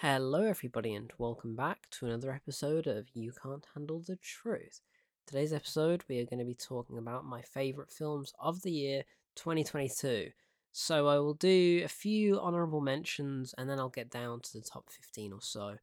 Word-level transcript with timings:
Hello, 0.00 0.42
everybody, 0.42 0.92
and 0.92 1.10
welcome 1.16 1.56
back 1.56 1.88
to 1.92 2.04
another 2.04 2.30
episode 2.30 2.86
of 2.86 3.06
You 3.14 3.32
Can't 3.42 3.66
Handle 3.72 4.00
the 4.06 4.16
Truth. 4.16 4.82
Today's 5.26 5.54
episode, 5.54 6.04
we 6.06 6.20
are 6.20 6.26
going 6.26 6.38
to 6.38 6.44
be 6.44 6.54
talking 6.54 6.98
about 6.98 7.24
my 7.24 7.40
favourite 7.40 7.90
films 7.90 8.34
of 8.38 8.60
the 8.60 8.70
year 8.70 9.04
2022. 9.36 10.28
So, 10.70 11.08
I 11.08 11.18
will 11.18 11.32
do 11.32 11.80
a 11.82 11.88
few 11.88 12.38
honourable 12.38 12.82
mentions 12.82 13.54
and 13.56 13.70
then 13.70 13.78
I'll 13.78 13.88
get 13.88 14.10
down 14.10 14.40
to 14.40 14.52
the 14.52 14.60
top 14.60 14.90
15 14.90 15.32
or 15.32 15.40
so 15.40 15.76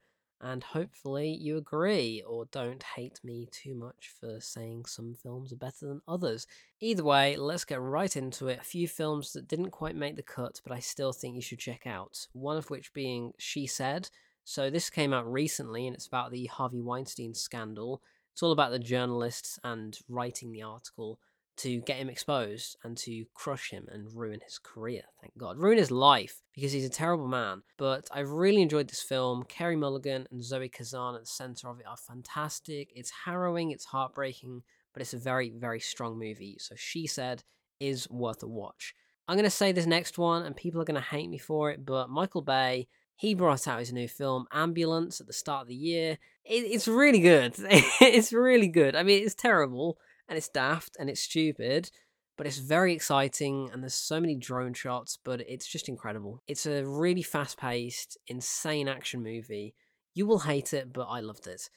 and 0.44 0.62
hopefully 0.62 1.30
you 1.30 1.56
agree 1.56 2.22
or 2.28 2.46
don't 2.52 2.84
hate 2.84 3.22
me 3.24 3.48
too 3.50 3.74
much 3.74 4.12
for 4.20 4.42
saying 4.42 4.84
some 4.86 5.16
films 5.16 5.54
are 5.54 5.58
better 5.58 5.88
than 5.88 6.02
others. 6.06 6.46
Either 6.82 7.04
way, 7.04 7.38
let's 7.38 7.64
get 7.64 7.80
right 7.80 8.14
into 8.18 8.50
it. 8.50 8.60
A 8.60 8.66
few 8.66 8.90
films 8.90 9.32
that 9.34 9.48
didn't 9.48 9.72
quite 9.72 9.96
make 9.96 10.18
the 10.18 10.22
cut, 10.22 10.60
but 10.62 10.74
I 10.74 10.80
still 10.80 11.14
think 11.14 11.36
you 11.36 11.42
should 11.42 11.60
check 11.60 11.88
out. 11.88 12.28
One 12.34 12.58
of 12.58 12.70
which 12.70 12.94
being 12.94 13.32
She 13.38 13.66
Said. 13.66 14.10
So 14.44 14.70
this 14.70 14.90
came 14.90 15.14
out 15.14 15.32
recently 15.32 15.88
and 15.88 15.96
it's 15.96 16.08
about 16.08 16.32
the 16.32 16.48
Harvey 16.48 16.82
Weinstein 16.82 17.34
scandal. 17.34 18.02
It's 18.34 18.44
all 18.44 18.52
about 18.52 18.72
the 18.72 18.80
journalists 18.80 19.58
and 19.64 19.98
writing 20.10 20.52
the 20.52 20.64
article 20.64 21.20
to 21.58 21.82
get 21.82 21.98
him 21.98 22.10
exposed 22.10 22.78
and 22.84 22.98
to 22.98 23.26
crush 23.34 23.70
him 23.70 23.88
and 23.92 24.14
ruin 24.14 24.40
his 24.44 24.58
career. 24.58 25.04
Thank 25.22 25.38
God. 25.38 25.58
Ruin 25.58 25.78
his 25.78 25.92
life 25.92 26.42
because 26.56 26.72
he's 26.72 26.86
a 26.86 26.90
terrible 26.90 27.28
man. 27.28 27.62
But 27.78 28.08
I 28.12 28.22
really 28.22 28.62
enjoyed 28.62 28.90
this 28.90 29.02
film. 29.02 29.44
Carey 29.44 29.76
Mulligan 29.76 30.28
and 30.32 30.44
Zoe 30.44 30.70
Kazan 30.70 31.16
at 31.16 31.22
the 31.22 31.28
center 31.28 31.70
of 31.70 31.80
it 31.80 31.88
are 31.88 31.98
fantastic. 31.98 32.92
It's 32.96 33.12
harrowing, 33.26 33.72
it's 33.72 33.86
heartbreaking, 33.86 34.64
but 34.94 35.02
it's 35.02 35.14
a 35.14 35.20
very, 35.20 35.52
very 35.52 35.80
strong 35.80 36.18
movie. 36.18 36.58
So 36.60 36.76
she 36.76 37.08
said 37.08 37.44
is 37.80 38.10
worth 38.10 38.42
a 38.44 38.48
watch. 38.48 38.96
I'm 39.28 39.36
going 39.36 39.46
to 39.46 39.50
say 39.50 39.72
this 39.72 39.86
next 39.86 40.18
one, 40.18 40.44
and 40.44 40.56
people 40.56 40.82
are 40.82 40.86
going 40.86 40.96
to 40.96 41.02
hate 41.02 41.30
me 41.30 41.38
for 41.38 41.72
it, 41.72 41.86
but 41.86 42.10
Michael 42.10 42.42
Bay. 42.42 42.88
He 43.16 43.36
brought 43.36 43.68
out 43.68 43.80
his 43.80 43.94
new 43.94 44.08
film, 44.08 44.48
Ambulance, 44.52 45.22
at 45.22 45.28
the 45.28 45.34
start 45.34 45.62
of 45.62 45.68
the 45.68 45.76
year. 45.76 46.18
It, 46.44 46.64
it's 46.66 46.88
really 46.88 47.20
good. 47.20 47.54
it's 47.60 48.34
really 48.34 48.68
good. 48.68 48.96
I 48.96 49.04
mean, 49.04 49.24
it's 49.24 49.36
terrible, 49.36 50.00
and 50.34 50.38
it's 50.40 50.50
daft 50.50 50.98
and 51.00 51.12
it's 51.12 51.22
stupid, 51.22 51.92
but 52.40 52.48
it's 52.48 52.58
very 52.58 52.92
exciting 52.92 53.70
and 53.72 53.84
there's 53.84 53.94
so 53.94 54.20
many 54.20 54.36
drone 54.36 54.74
shots, 54.74 55.20
but 55.24 55.42
it's 55.42 55.68
just 55.68 55.88
incredible. 55.88 56.42
It's 56.48 56.66
a 56.66 56.84
really 56.84 57.22
fast 57.22 57.60
paced, 57.60 58.18
insane 58.26 58.88
action 58.88 59.22
movie. 59.22 59.76
You 60.16 60.26
will 60.26 60.40
hate 60.40 60.74
it, 60.74 60.92
but 60.92 61.04
I 61.04 61.20
loved 61.20 61.46
it. 61.46 61.70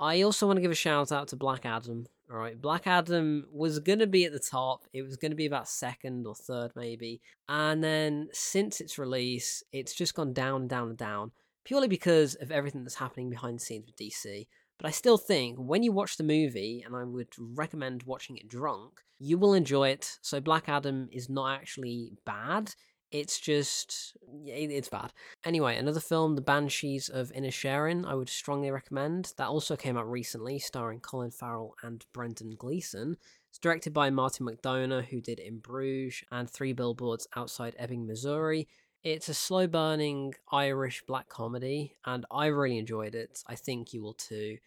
I 0.00 0.22
also 0.22 0.46
want 0.46 0.56
to 0.56 0.62
give 0.62 0.70
a 0.70 0.74
shout 0.74 1.12
out 1.12 1.28
to 1.28 1.36
Black 1.36 1.66
Adam. 1.66 2.06
All 2.30 2.38
right, 2.38 2.58
Black 2.58 2.86
Adam 2.86 3.46
was 3.52 3.78
going 3.78 3.98
to 3.98 4.06
be 4.06 4.24
at 4.24 4.32
the 4.32 4.38
top. 4.38 4.86
It 4.94 5.02
was 5.02 5.18
going 5.18 5.32
to 5.32 5.36
be 5.36 5.46
about 5.46 5.68
second 5.68 6.26
or 6.26 6.34
third, 6.34 6.70
maybe. 6.76 7.20
And 7.46 7.84
then 7.84 8.28
since 8.32 8.80
its 8.80 8.98
release, 8.98 9.62
it's 9.70 9.92
just 9.92 10.14
gone 10.14 10.32
down 10.32 10.66
down 10.66 10.88
and 10.88 10.96
down, 10.96 11.32
purely 11.66 11.88
because 11.88 12.36
of 12.36 12.50
everything 12.50 12.84
that's 12.84 12.94
happening 12.94 13.28
behind 13.28 13.58
the 13.58 13.64
scenes 13.64 13.84
with 13.84 13.96
DC. 13.96 14.46
But 14.78 14.86
I 14.86 14.92
still 14.92 15.18
think 15.18 15.58
when 15.58 15.82
you 15.82 15.90
watch 15.90 16.16
the 16.16 16.24
movie, 16.24 16.82
and 16.86 16.94
I 16.94 17.02
would 17.04 17.34
recommend 17.38 18.04
watching 18.04 18.36
it 18.36 18.48
drunk, 18.48 19.00
you 19.18 19.36
will 19.36 19.54
enjoy 19.54 19.88
it. 19.88 20.18
So 20.22 20.40
Black 20.40 20.68
Adam 20.68 21.08
is 21.10 21.28
not 21.28 21.52
actually 21.52 22.12
bad. 22.24 22.74
It's 23.10 23.40
just, 23.40 24.16
it's 24.44 24.88
bad. 24.90 25.12
Anyway, 25.44 25.76
another 25.76 25.98
film, 25.98 26.34
The 26.34 26.42
Banshees 26.42 27.08
of 27.08 27.32
Inner 27.32 27.48
Inisherin, 27.48 28.06
I 28.06 28.14
would 28.14 28.28
strongly 28.28 28.70
recommend. 28.70 29.32
That 29.38 29.48
also 29.48 29.76
came 29.76 29.96
out 29.96 30.10
recently, 30.10 30.58
starring 30.58 31.00
Colin 31.00 31.30
Farrell 31.30 31.74
and 31.82 32.04
Brendan 32.12 32.54
Gleeson. 32.56 33.16
It's 33.48 33.58
directed 33.58 33.94
by 33.94 34.10
Martin 34.10 34.46
McDonagh, 34.46 35.06
who 35.06 35.22
did 35.22 35.40
In 35.40 35.58
Bruges 35.58 36.22
and 36.30 36.50
Three 36.50 36.74
Billboards 36.74 37.26
Outside 37.34 37.74
Ebbing, 37.78 38.06
Missouri. 38.06 38.68
It's 39.04 39.28
a 39.28 39.34
slow 39.34 39.66
burning 39.66 40.34
Irish 40.50 41.02
black 41.06 41.28
comedy, 41.28 41.96
and 42.04 42.26
I 42.30 42.46
really 42.46 42.78
enjoyed 42.78 43.14
it. 43.14 43.42
I 43.46 43.54
think 43.54 43.92
you 43.92 44.02
will 44.02 44.14
too. 44.14 44.58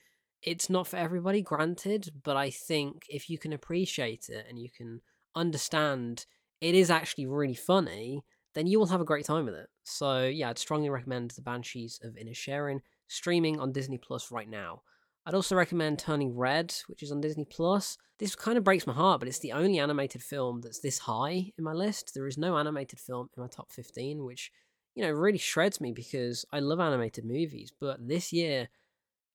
It's 0.41 0.69
not 0.69 0.87
for 0.87 0.95
everybody, 0.97 1.41
granted, 1.41 2.09
but 2.23 2.37
I 2.37 2.49
think 2.49 3.05
if 3.09 3.29
you 3.29 3.37
can 3.37 3.53
appreciate 3.53 4.29
it 4.29 4.45
and 4.49 4.57
you 4.57 4.69
can 4.69 5.01
understand 5.35 6.25
it 6.61 6.75
is 6.75 6.89
actually 6.89 7.27
really 7.27 7.55
funny, 7.55 8.23
then 8.53 8.67
you 8.67 8.79
will 8.79 8.87
have 8.87 9.01
a 9.01 9.05
great 9.05 9.25
time 9.25 9.45
with 9.45 9.53
it. 9.55 9.69
So 9.83 10.25
yeah, 10.25 10.49
I'd 10.49 10.57
strongly 10.57 10.89
recommend 10.89 11.31
The 11.31 11.41
Banshees 11.41 11.99
of 12.03 12.15
Inisherin 12.15 12.79
streaming 13.07 13.59
on 13.59 13.71
Disney 13.71 13.97
Plus 13.97 14.31
right 14.31 14.49
now. 14.49 14.81
I'd 15.25 15.35
also 15.35 15.55
recommend 15.55 15.99
Turning 15.99 16.35
Red, 16.35 16.73
which 16.87 17.03
is 17.03 17.11
on 17.11 17.21
Disney 17.21 17.45
Plus. 17.45 17.97
This 18.17 18.35
kind 18.35 18.57
of 18.57 18.63
breaks 18.63 18.87
my 18.87 18.93
heart, 18.93 19.19
but 19.19 19.27
it's 19.27 19.39
the 19.39 19.51
only 19.51 19.77
animated 19.77 20.23
film 20.23 20.61
that's 20.61 20.79
this 20.79 20.99
high 20.99 21.51
in 21.57 21.63
my 21.63 21.73
list. 21.73 22.13
There 22.13 22.27
is 22.27 22.37
no 22.37 22.57
animated 22.57 22.99
film 22.99 23.29
in 23.35 23.41
my 23.43 23.47
top 23.47 23.71
15, 23.71 24.23
which, 24.23 24.51
you 24.95 25.03
know, 25.03 25.11
really 25.11 25.37
shreds 25.37 25.79
me 25.79 25.91
because 25.91 26.43
I 26.51 26.59
love 26.59 26.79
animated 26.79 27.23
movies. 27.23 27.71
But 27.79 28.07
this 28.07 28.33
year, 28.33 28.69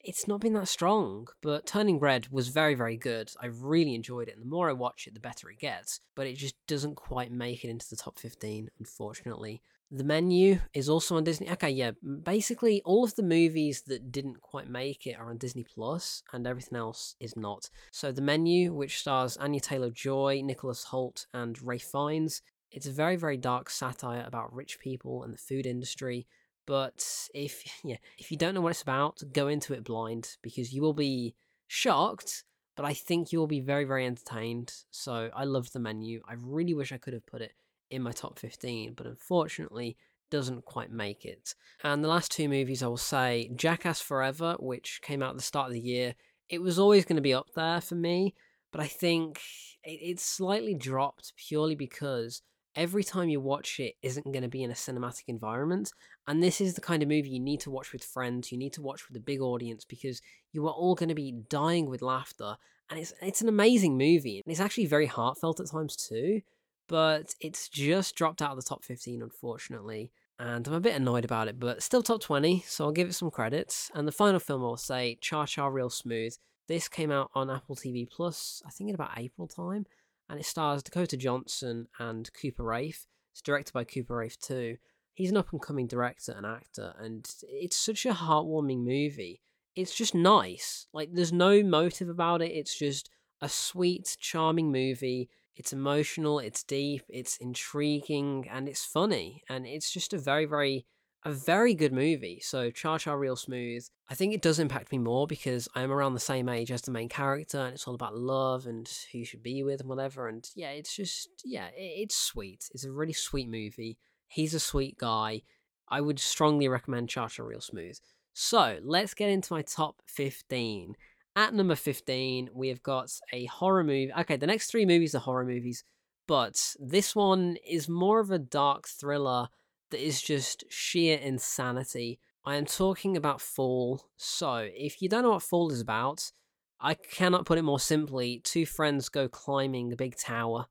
it's 0.00 0.26
not 0.26 0.40
been 0.40 0.54
that 0.54 0.68
strong. 0.68 1.28
But 1.40 1.66
Turning 1.66 2.00
Red 2.00 2.28
was 2.32 2.48
very, 2.48 2.74
very 2.74 2.96
good. 2.96 3.30
I 3.40 3.46
really 3.46 3.94
enjoyed 3.94 4.28
it. 4.28 4.34
And 4.34 4.42
the 4.42 4.50
more 4.50 4.68
I 4.68 4.72
watch 4.72 5.06
it, 5.06 5.14
the 5.14 5.20
better 5.20 5.48
it 5.50 5.60
gets. 5.60 6.00
But 6.16 6.26
it 6.26 6.36
just 6.36 6.56
doesn't 6.66 6.96
quite 6.96 7.30
make 7.30 7.64
it 7.64 7.70
into 7.70 7.88
the 7.88 7.96
top 7.96 8.18
15, 8.18 8.70
unfortunately. 8.80 9.62
The 9.90 10.04
menu 10.04 10.58
is 10.74 10.88
also 10.88 11.16
on 11.16 11.22
Disney. 11.22 11.48
Okay, 11.48 11.70
yeah, 11.70 11.92
basically 12.22 12.82
all 12.84 13.04
of 13.04 13.14
the 13.14 13.22
movies 13.22 13.82
that 13.86 14.10
didn't 14.10 14.40
quite 14.40 14.68
make 14.68 15.06
it 15.06 15.16
are 15.16 15.30
on 15.30 15.38
Disney 15.38 15.62
Plus, 15.62 16.24
and 16.32 16.44
everything 16.44 16.76
else 16.76 17.14
is 17.20 17.36
not. 17.36 17.70
So 17.92 18.10
the 18.10 18.20
menu, 18.20 18.74
which 18.74 18.98
stars 18.98 19.36
Anya 19.36 19.60
Taylor 19.60 19.90
Joy, 19.90 20.40
Nicholas 20.42 20.86
Hoult, 20.90 21.26
and 21.32 21.60
Ray 21.62 21.78
Fiennes, 21.78 22.42
it's 22.72 22.86
a 22.86 22.92
very 22.92 23.14
very 23.14 23.36
dark 23.36 23.70
satire 23.70 24.24
about 24.26 24.52
rich 24.52 24.80
people 24.80 25.22
and 25.22 25.32
the 25.32 25.38
food 25.38 25.66
industry. 25.66 26.26
But 26.66 27.28
if 27.32 27.62
yeah, 27.84 27.98
if 28.18 28.32
you 28.32 28.36
don't 28.36 28.54
know 28.54 28.60
what 28.60 28.72
it's 28.72 28.82
about, 28.82 29.22
go 29.32 29.46
into 29.46 29.72
it 29.72 29.84
blind 29.84 30.36
because 30.42 30.72
you 30.72 30.82
will 30.82 30.94
be 30.94 31.36
shocked. 31.68 32.42
But 32.74 32.86
I 32.86 32.92
think 32.92 33.32
you 33.32 33.38
will 33.38 33.46
be 33.46 33.60
very 33.60 33.84
very 33.84 34.04
entertained. 34.04 34.74
So 34.90 35.30
I 35.32 35.44
loved 35.44 35.72
the 35.72 35.78
menu. 35.78 36.22
I 36.28 36.34
really 36.38 36.74
wish 36.74 36.90
I 36.90 36.98
could 36.98 37.14
have 37.14 37.24
put 37.24 37.40
it 37.40 37.52
in 37.90 38.02
my 38.02 38.12
top 38.12 38.38
15, 38.38 38.94
but 38.94 39.06
unfortunately 39.06 39.96
doesn't 40.30 40.64
quite 40.64 40.90
make 40.90 41.24
it. 41.24 41.54
And 41.84 42.02
the 42.02 42.08
last 42.08 42.32
two 42.32 42.48
movies 42.48 42.82
I 42.82 42.88
will 42.88 42.96
say 42.96 43.50
Jackass 43.54 44.00
Forever, 44.00 44.56
which 44.58 45.00
came 45.02 45.22
out 45.22 45.30
at 45.30 45.36
the 45.36 45.42
start 45.42 45.68
of 45.68 45.72
the 45.72 45.80
year, 45.80 46.14
it 46.48 46.62
was 46.62 46.78
always 46.78 47.04
going 47.04 47.16
to 47.16 47.22
be 47.22 47.34
up 47.34 47.48
there 47.54 47.80
for 47.80 47.94
me, 47.94 48.34
but 48.72 48.80
I 48.80 48.86
think 48.86 49.40
it's 49.84 50.24
slightly 50.24 50.74
dropped 50.74 51.32
purely 51.36 51.74
because 51.74 52.42
every 52.74 53.02
time 53.02 53.28
you 53.28 53.40
watch 53.40 53.80
it 53.80 53.94
isn't 54.02 54.32
going 54.32 54.42
to 54.42 54.48
be 54.48 54.62
in 54.62 54.70
a 54.70 54.74
cinematic 54.74 55.24
environment. 55.28 55.92
And 56.26 56.42
this 56.42 56.60
is 56.60 56.74
the 56.74 56.80
kind 56.80 57.02
of 57.02 57.08
movie 57.08 57.30
you 57.30 57.40
need 57.40 57.60
to 57.60 57.70
watch 57.70 57.92
with 57.92 58.04
friends, 58.04 58.52
you 58.52 58.58
need 58.58 58.74
to 58.74 58.82
watch 58.82 59.08
with 59.08 59.16
a 59.16 59.24
big 59.24 59.40
audience 59.40 59.84
because 59.84 60.20
you 60.52 60.66
are 60.66 60.72
all 60.72 60.94
going 60.94 61.08
to 61.08 61.14
be 61.14 61.32
dying 61.48 61.86
with 61.88 62.02
laughter. 62.02 62.56
And 62.90 63.00
it's 63.00 63.14
it's 63.20 63.40
an 63.40 63.48
amazing 63.48 63.96
movie. 63.96 64.42
And 64.44 64.52
it's 64.52 64.60
actually 64.60 64.86
very 64.86 65.06
heartfelt 65.06 65.58
at 65.60 65.70
times 65.70 65.96
too 65.96 66.42
but 66.88 67.34
it's 67.40 67.68
just 67.68 68.14
dropped 68.14 68.42
out 68.42 68.50
of 68.50 68.56
the 68.56 68.62
top 68.62 68.84
15, 68.84 69.22
unfortunately. 69.22 70.12
And 70.38 70.66
I'm 70.68 70.74
a 70.74 70.80
bit 70.80 70.94
annoyed 70.94 71.24
about 71.24 71.48
it, 71.48 71.58
but 71.58 71.82
still 71.82 72.02
top 72.02 72.20
20, 72.20 72.62
so 72.66 72.84
I'll 72.84 72.92
give 72.92 73.08
it 73.08 73.14
some 73.14 73.30
credits. 73.30 73.90
And 73.94 74.06
the 74.06 74.12
final 74.12 74.38
film 74.38 74.62
I'll 74.62 74.76
say, 74.76 75.18
Cha 75.20 75.46
Cha 75.46 75.66
Real 75.66 75.88
Smooth. 75.90 76.36
This 76.68 76.88
came 76.88 77.10
out 77.10 77.30
on 77.34 77.48
Apple 77.48 77.76
TV 77.76 78.08
Plus, 78.10 78.62
I 78.66 78.70
think 78.70 78.88
in 78.90 78.94
about 78.94 79.16
April 79.16 79.46
time, 79.46 79.86
and 80.28 80.38
it 80.38 80.44
stars 80.44 80.82
Dakota 80.82 81.16
Johnson 81.16 81.88
and 81.98 82.28
Cooper 82.34 82.64
Raiff. 82.64 83.06
It's 83.32 83.40
directed 83.40 83.72
by 83.72 83.84
Cooper 83.84 84.16
Raiff 84.16 84.38
too. 84.38 84.76
He's 85.14 85.30
an 85.30 85.36
up 85.36 85.52
and 85.52 85.62
coming 85.62 85.86
director 85.86 86.32
and 86.36 86.44
actor, 86.44 86.94
and 86.98 87.26
it's 87.48 87.76
such 87.76 88.04
a 88.04 88.10
heartwarming 88.10 88.84
movie. 88.84 89.40
It's 89.74 89.94
just 89.94 90.14
nice. 90.14 90.86
Like, 90.92 91.10
there's 91.12 91.32
no 91.32 91.62
motive 91.62 92.08
about 92.08 92.42
it, 92.42 92.52
it's 92.52 92.78
just 92.78 93.08
a 93.40 93.48
sweet, 93.48 94.16
charming 94.20 94.72
movie 94.72 95.30
it's 95.56 95.72
emotional, 95.72 96.38
it's 96.38 96.62
deep, 96.62 97.02
it's 97.08 97.38
intriguing, 97.38 98.46
and 98.50 98.68
it's 98.68 98.84
funny. 98.84 99.42
And 99.48 99.66
it's 99.66 99.90
just 99.90 100.12
a 100.12 100.18
very, 100.18 100.44
very, 100.44 100.86
a 101.24 101.32
very 101.32 101.74
good 101.74 101.92
movie. 101.92 102.40
So, 102.44 102.70
Cha 102.70 102.98
Cha 102.98 103.14
Real 103.14 103.36
Smooth, 103.36 103.86
I 104.10 104.14
think 104.14 104.34
it 104.34 104.42
does 104.42 104.58
impact 104.58 104.92
me 104.92 104.98
more 104.98 105.26
because 105.26 105.66
I 105.74 105.82
am 105.82 105.90
around 105.90 106.12
the 106.14 106.20
same 106.20 106.48
age 106.48 106.70
as 106.70 106.82
the 106.82 106.90
main 106.90 107.08
character, 107.08 107.58
and 107.58 107.74
it's 107.74 107.88
all 107.88 107.94
about 107.94 108.16
love 108.16 108.66
and 108.66 108.86
who 109.10 109.18
you 109.18 109.24
should 109.24 109.42
be 109.42 109.62
with 109.62 109.80
and 109.80 109.88
whatever. 109.88 110.28
And 110.28 110.48
yeah, 110.54 110.70
it's 110.70 110.94
just, 110.94 111.28
yeah, 111.44 111.68
it's 111.74 112.14
sweet. 112.14 112.68
It's 112.74 112.84
a 112.84 112.92
really 112.92 113.14
sweet 113.14 113.48
movie. 113.48 113.98
He's 114.28 114.54
a 114.54 114.60
sweet 114.60 114.98
guy. 114.98 115.42
I 115.88 116.00
would 116.00 116.18
strongly 116.18 116.68
recommend 116.68 117.08
Cha 117.08 117.28
Cha 117.28 117.42
Real 117.42 117.60
Smooth. 117.60 117.98
So, 118.34 118.78
let's 118.82 119.14
get 119.14 119.30
into 119.30 119.54
my 119.54 119.62
top 119.62 120.02
15. 120.08 120.96
At 121.36 121.52
number 121.52 121.74
15, 121.74 122.48
we 122.54 122.68
have 122.68 122.82
got 122.82 123.12
a 123.30 123.44
horror 123.44 123.84
movie. 123.84 124.10
Okay, 124.20 124.36
the 124.36 124.46
next 124.46 124.70
three 124.70 124.86
movies 124.86 125.14
are 125.14 125.18
horror 125.18 125.44
movies, 125.44 125.84
but 126.26 126.74
this 126.80 127.14
one 127.14 127.58
is 127.68 127.90
more 127.90 128.20
of 128.20 128.30
a 128.30 128.38
dark 128.38 128.88
thriller 128.88 129.48
that 129.90 130.00
is 130.00 130.22
just 130.22 130.64
sheer 130.70 131.18
insanity. 131.18 132.18
I 132.46 132.56
am 132.56 132.64
talking 132.64 133.18
about 133.18 133.42
Fall. 133.42 134.08
So, 134.16 134.66
if 134.74 135.02
you 135.02 135.10
don't 135.10 135.24
know 135.24 135.32
what 135.32 135.42
Fall 135.42 135.70
is 135.70 135.80
about, 135.82 136.32
I 136.80 136.94
cannot 136.94 137.44
put 137.44 137.58
it 137.58 137.62
more 137.62 137.80
simply. 137.80 138.40
Two 138.42 138.64
friends 138.64 139.10
go 139.10 139.28
climbing 139.28 139.92
a 139.92 139.96
big 139.96 140.16
tower. 140.16 140.66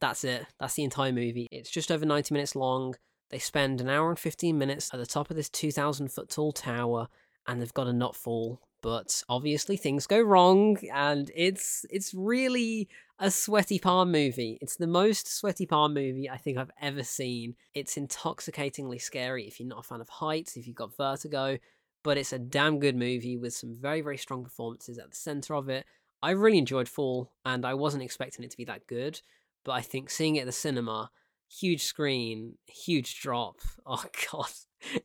That's 0.00 0.24
it. 0.24 0.44
That's 0.58 0.74
the 0.74 0.84
entire 0.84 1.12
movie. 1.12 1.46
It's 1.50 1.70
just 1.70 1.90
over 1.90 2.04
90 2.04 2.34
minutes 2.34 2.54
long. 2.54 2.94
They 3.30 3.38
spend 3.38 3.80
an 3.80 3.88
hour 3.88 4.10
and 4.10 4.18
15 4.18 4.58
minutes 4.58 4.90
at 4.92 5.00
the 5.00 5.06
top 5.06 5.30
of 5.30 5.36
this 5.36 5.48
2,000 5.48 6.08
foot 6.08 6.28
tall 6.28 6.52
tower 6.52 7.08
and 7.46 7.60
they've 7.60 7.72
got 7.72 7.84
to 7.84 7.92
not 7.92 8.16
fall. 8.16 8.60
But 8.82 9.22
obviously 9.28 9.76
things 9.76 10.06
go 10.06 10.20
wrong 10.20 10.78
and 10.92 11.30
it's 11.34 11.84
it's 11.90 12.14
really 12.14 12.88
a 13.18 13.30
sweaty 13.30 13.78
palm 13.78 14.10
movie. 14.10 14.58
It's 14.62 14.76
the 14.76 14.86
most 14.86 15.28
sweaty 15.28 15.66
palm 15.66 15.92
movie 15.92 16.30
I 16.30 16.38
think 16.38 16.56
I've 16.56 16.70
ever 16.80 17.02
seen. 17.02 17.56
It's 17.74 17.98
intoxicatingly 17.98 18.98
scary 18.98 19.46
if 19.46 19.60
you're 19.60 19.68
not 19.68 19.80
a 19.80 19.88
fan 19.88 20.00
of 20.00 20.08
heights, 20.08 20.56
if 20.56 20.66
you've 20.66 20.76
got 20.76 20.96
vertigo, 20.96 21.58
but 22.02 22.16
it's 22.16 22.32
a 22.32 22.38
damn 22.38 22.78
good 22.78 22.96
movie 22.96 23.36
with 23.36 23.52
some 23.52 23.76
very, 23.78 24.00
very 24.00 24.16
strong 24.16 24.42
performances 24.42 24.98
at 24.98 25.10
the 25.10 25.16
center 25.16 25.54
of 25.54 25.68
it. 25.68 25.84
I 26.22 26.30
really 26.30 26.58
enjoyed 26.58 26.88
Fall, 26.88 27.32
and 27.44 27.64
I 27.64 27.74
wasn't 27.74 28.02
expecting 28.02 28.44
it 28.44 28.50
to 28.50 28.56
be 28.56 28.64
that 28.64 28.86
good, 28.86 29.20
but 29.64 29.72
I 29.72 29.80
think 29.80 30.10
seeing 30.10 30.36
it 30.36 30.40
at 30.40 30.46
the 30.46 30.52
cinema, 30.52 31.10
huge 31.48 31.84
screen, 31.84 32.54
huge 32.66 33.20
drop. 33.20 33.56
Oh 33.86 34.04
god, 34.30 34.50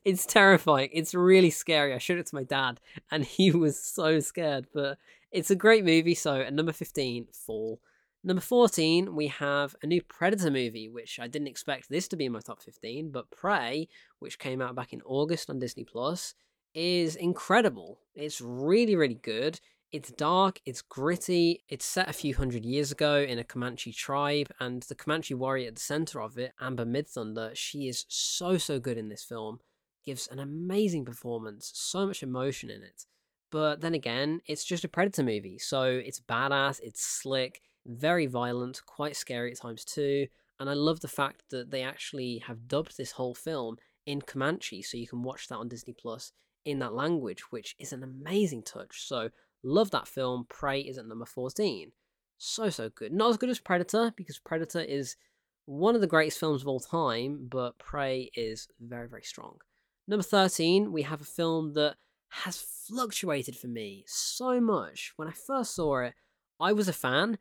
it's 0.04 0.26
terrifying. 0.26 0.90
It's 0.92 1.14
really 1.14 1.50
scary. 1.50 1.94
I 1.94 1.98
showed 1.98 2.18
it 2.18 2.26
to 2.26 2.34
my 2.34 2.44
dad, 2.44 2.80
and 3.10 3.24
he 3.24 3.50
was 3.52 3.80
so 3.80 4.20
scared. 4.20 4.66
But 4.72 4.98
it's 5.30 5.50
a 5.50 5.56
great 5.56 5.84
movie. 5.84 6.14
So 6.14 6.40
at 6.40 6.52
number 6.54 6.72
fifteen, 6.72 7.26
Fall. 7.32 7.80
Number 8.24 8.42
14, 8.42 9.14
we 9.14 9.28
have 9.28 9.76
a 9.84 9.86
new 9.86 10.02
Predator 10.02 10.50
movie, 10.50 10.88
which 10.88 11.20
I 11.20 11.28
didn't 11.28 11.46
expect 11.46 11.88
this 11.88 12.08
to 12.08 12.16
be 12.16 12.24
in 12.24 12.32
my 12.32 12.40
top 12.40 12.60
15, 12.60 13.12
but 13.12 13.30
Prey, 13.30 13.86
which 14.18 14.40
came 14.40 14.60
out 14.60 14.74
back 14.74 14.92
in 14.92 15.00
August 15.04 15.48
on 15.48 15.60
Disney 15.60 15.84
Plus, 15.84 16.34
is 16.74 17.14
incredible. 17.14 18.00
It's 18.16 18.40
really, 18.40 18.96
really 18.96 19.14
good. 19.14 19.60
It's 19.92 20.10
dark, 20.10 20.60
it's 20.66 20.82
gritty, 20.82 21.62
it's 21.68 21.84
set 21.84 22.08
a 22.08 22.12
few 22.12 22.34
hundred 22.34 22.64
years 22.64 22.90
ago 22.90 23.18
in 23.18 23.38
a 23.38 23.44
Comanche 23.44 23.92
tribe, 23.92 24.48
and 24.58 24.82
the 24.82 24.96
Comanche 24.96 25.32
warrior 25.32 25.68
at 25.68 25.76
the 25.76 25.80
center 25.80 26.20
of 26.20 26.36
it, 26.38 26.52
Amber 26.60 26.84
Midthunder, 26.84 27.52
she 27.54 27.88
is 27.88 28.04
so, 28.08 28.58
so 28.58 28.80
good 28.80 28.98
in 28.98 29.08
this 29.08 29.22
film. 29.22 29.60
Gives 30.04 30.26
an 30.26 30.40
amazing 30.40 31.04
performance, 31.04 31.70
so 31.74 32.06
much 32.06 32.22
emotion 32.22 32.68
in 32.68 32.82
it. 32.82 33.06
But 33.52 33.80
then 33.80 33.94
again, 33.94 34.40
it's 34.46 34.64
just 34.64 34.84
a 34.84 34.88
Predator 34.88 35.22
movie, 35.22 35.58
so 35.58 35.84
it's 35.84 36.20
badass, 36.20 36.80
it's 36.82 37.04
slick, 37.04 37.62
very 37.86 38.26
violent, 38.26 38.82
quite 38.86 39.14
scary 39.14 39.52
at 39.52 39.60
times 39.60 39.84
too. 39.84 40.26
And 40.58 40.68
I 40.68 40.74
love 40.74 41.00
the 41.00 41.08
fact 41.08 41.44
that 41.50 41.70
they 41.70 41.82
actually 41.82 42.38
have 42.46 42.66
dubbed 42.66 42.96
this 42.96 43.12
whole 43.12 43.34
film 43.34 43.76
in 44.04 44.20
Comanche, 44.20 44.82
so 44.82 44.96
you 44.96 45.06
can 45.06 45.22
watch 45.22 45.46
that 45.48 45.58
on 45.58 45.68
Disney 45.68 45.94
Plus 45.96 46.32
in 46.64 46.80
that 46.80 46.92
language, 46.92 47.42
which 47.50 47.76
is 47.78 47.92
an 47.92 48.02
amazing 48.02 48.62
touch. 48.62 49.06
So, 49.06 49.30
love 49.66 49.90
that 49.90 50.08
film. 50.08 50.46
Prey 50.48 50.80
is 50.80 50.98
at 50.98 51.06
number 51.06 51.26
14. 51.26 51.92
So, 52.38 52.70
so 52.70 52.88
good. 52.88 53.12
Not 53.12 53.30
as 53.30 53.36
good 53.36 53.50
as 53.50 53.58
Predator, 53.58 54.12
because 54.16 54.38
Predator 54.38 54.80
is 54.80 55.16
one 55.64 55.94
of 55.94 56.00
the 56.00 56.06
greatest 56.06 56.38
films 56.38 56.62
of 56.62 56.68
all 56.68 56.80
time, 56.80 57.48
but 57.50 57.78
Prey 57.78 58.30
is 58.34 58.68
very, 58.80 59.08
very 59.08 59.22
strong. 59.22 59.58
Number 60.06 60.22
13, 60.22 60.92
we 60.92 61.02
have 61.02 61.20
a 61.20 61.24
film 61.24 61.74
that 61.74 61.96
has 62.28 62.64
fluctuated 62.86 63.56
for 63.56 63.66
me 63.66 64.04
so 64.06 64.60
much. 64.60 65.12
When 65.16 65.28
I 65.28 65.32
first 65.32 65.74
saw 65.74 65.98
it, 65.98 66.14
I 66.60 66.72
was 66.72 66.88
a 66.88 66.92
fan, 66.92 67.38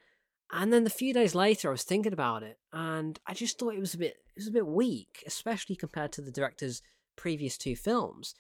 and 0.51 0.73
then 0.73 0.85
a 0.85 0.89
few 0.89 1.13
days 1.13 1.35
later, 1.35 1.69
I 1.69 1.71
was 1.71 1.83
thinking 1.83 2.13
about 2.13 2.43
it, 2.43 2.57
and 2.73 3.19
I 3.27 3.33
just 3.33 3.59
thought 3.59 3.75
it 3.75 3.79
was 3.79 3.93
a 3.93 3.99
bit 3.99 4.17
it 4.35 4.41
was 4.41 4.47
a 4.47 4.51
bit 4.51 4.67
weak, 4.67 5.23
especially 5.25 5.77
compared 5.77 6.11
to 6.13 6.21
the 6.21 6.31
director's 6.31 6.81
previous 7.15 7.57
two 7.57 7.75
films. 7.75 8.35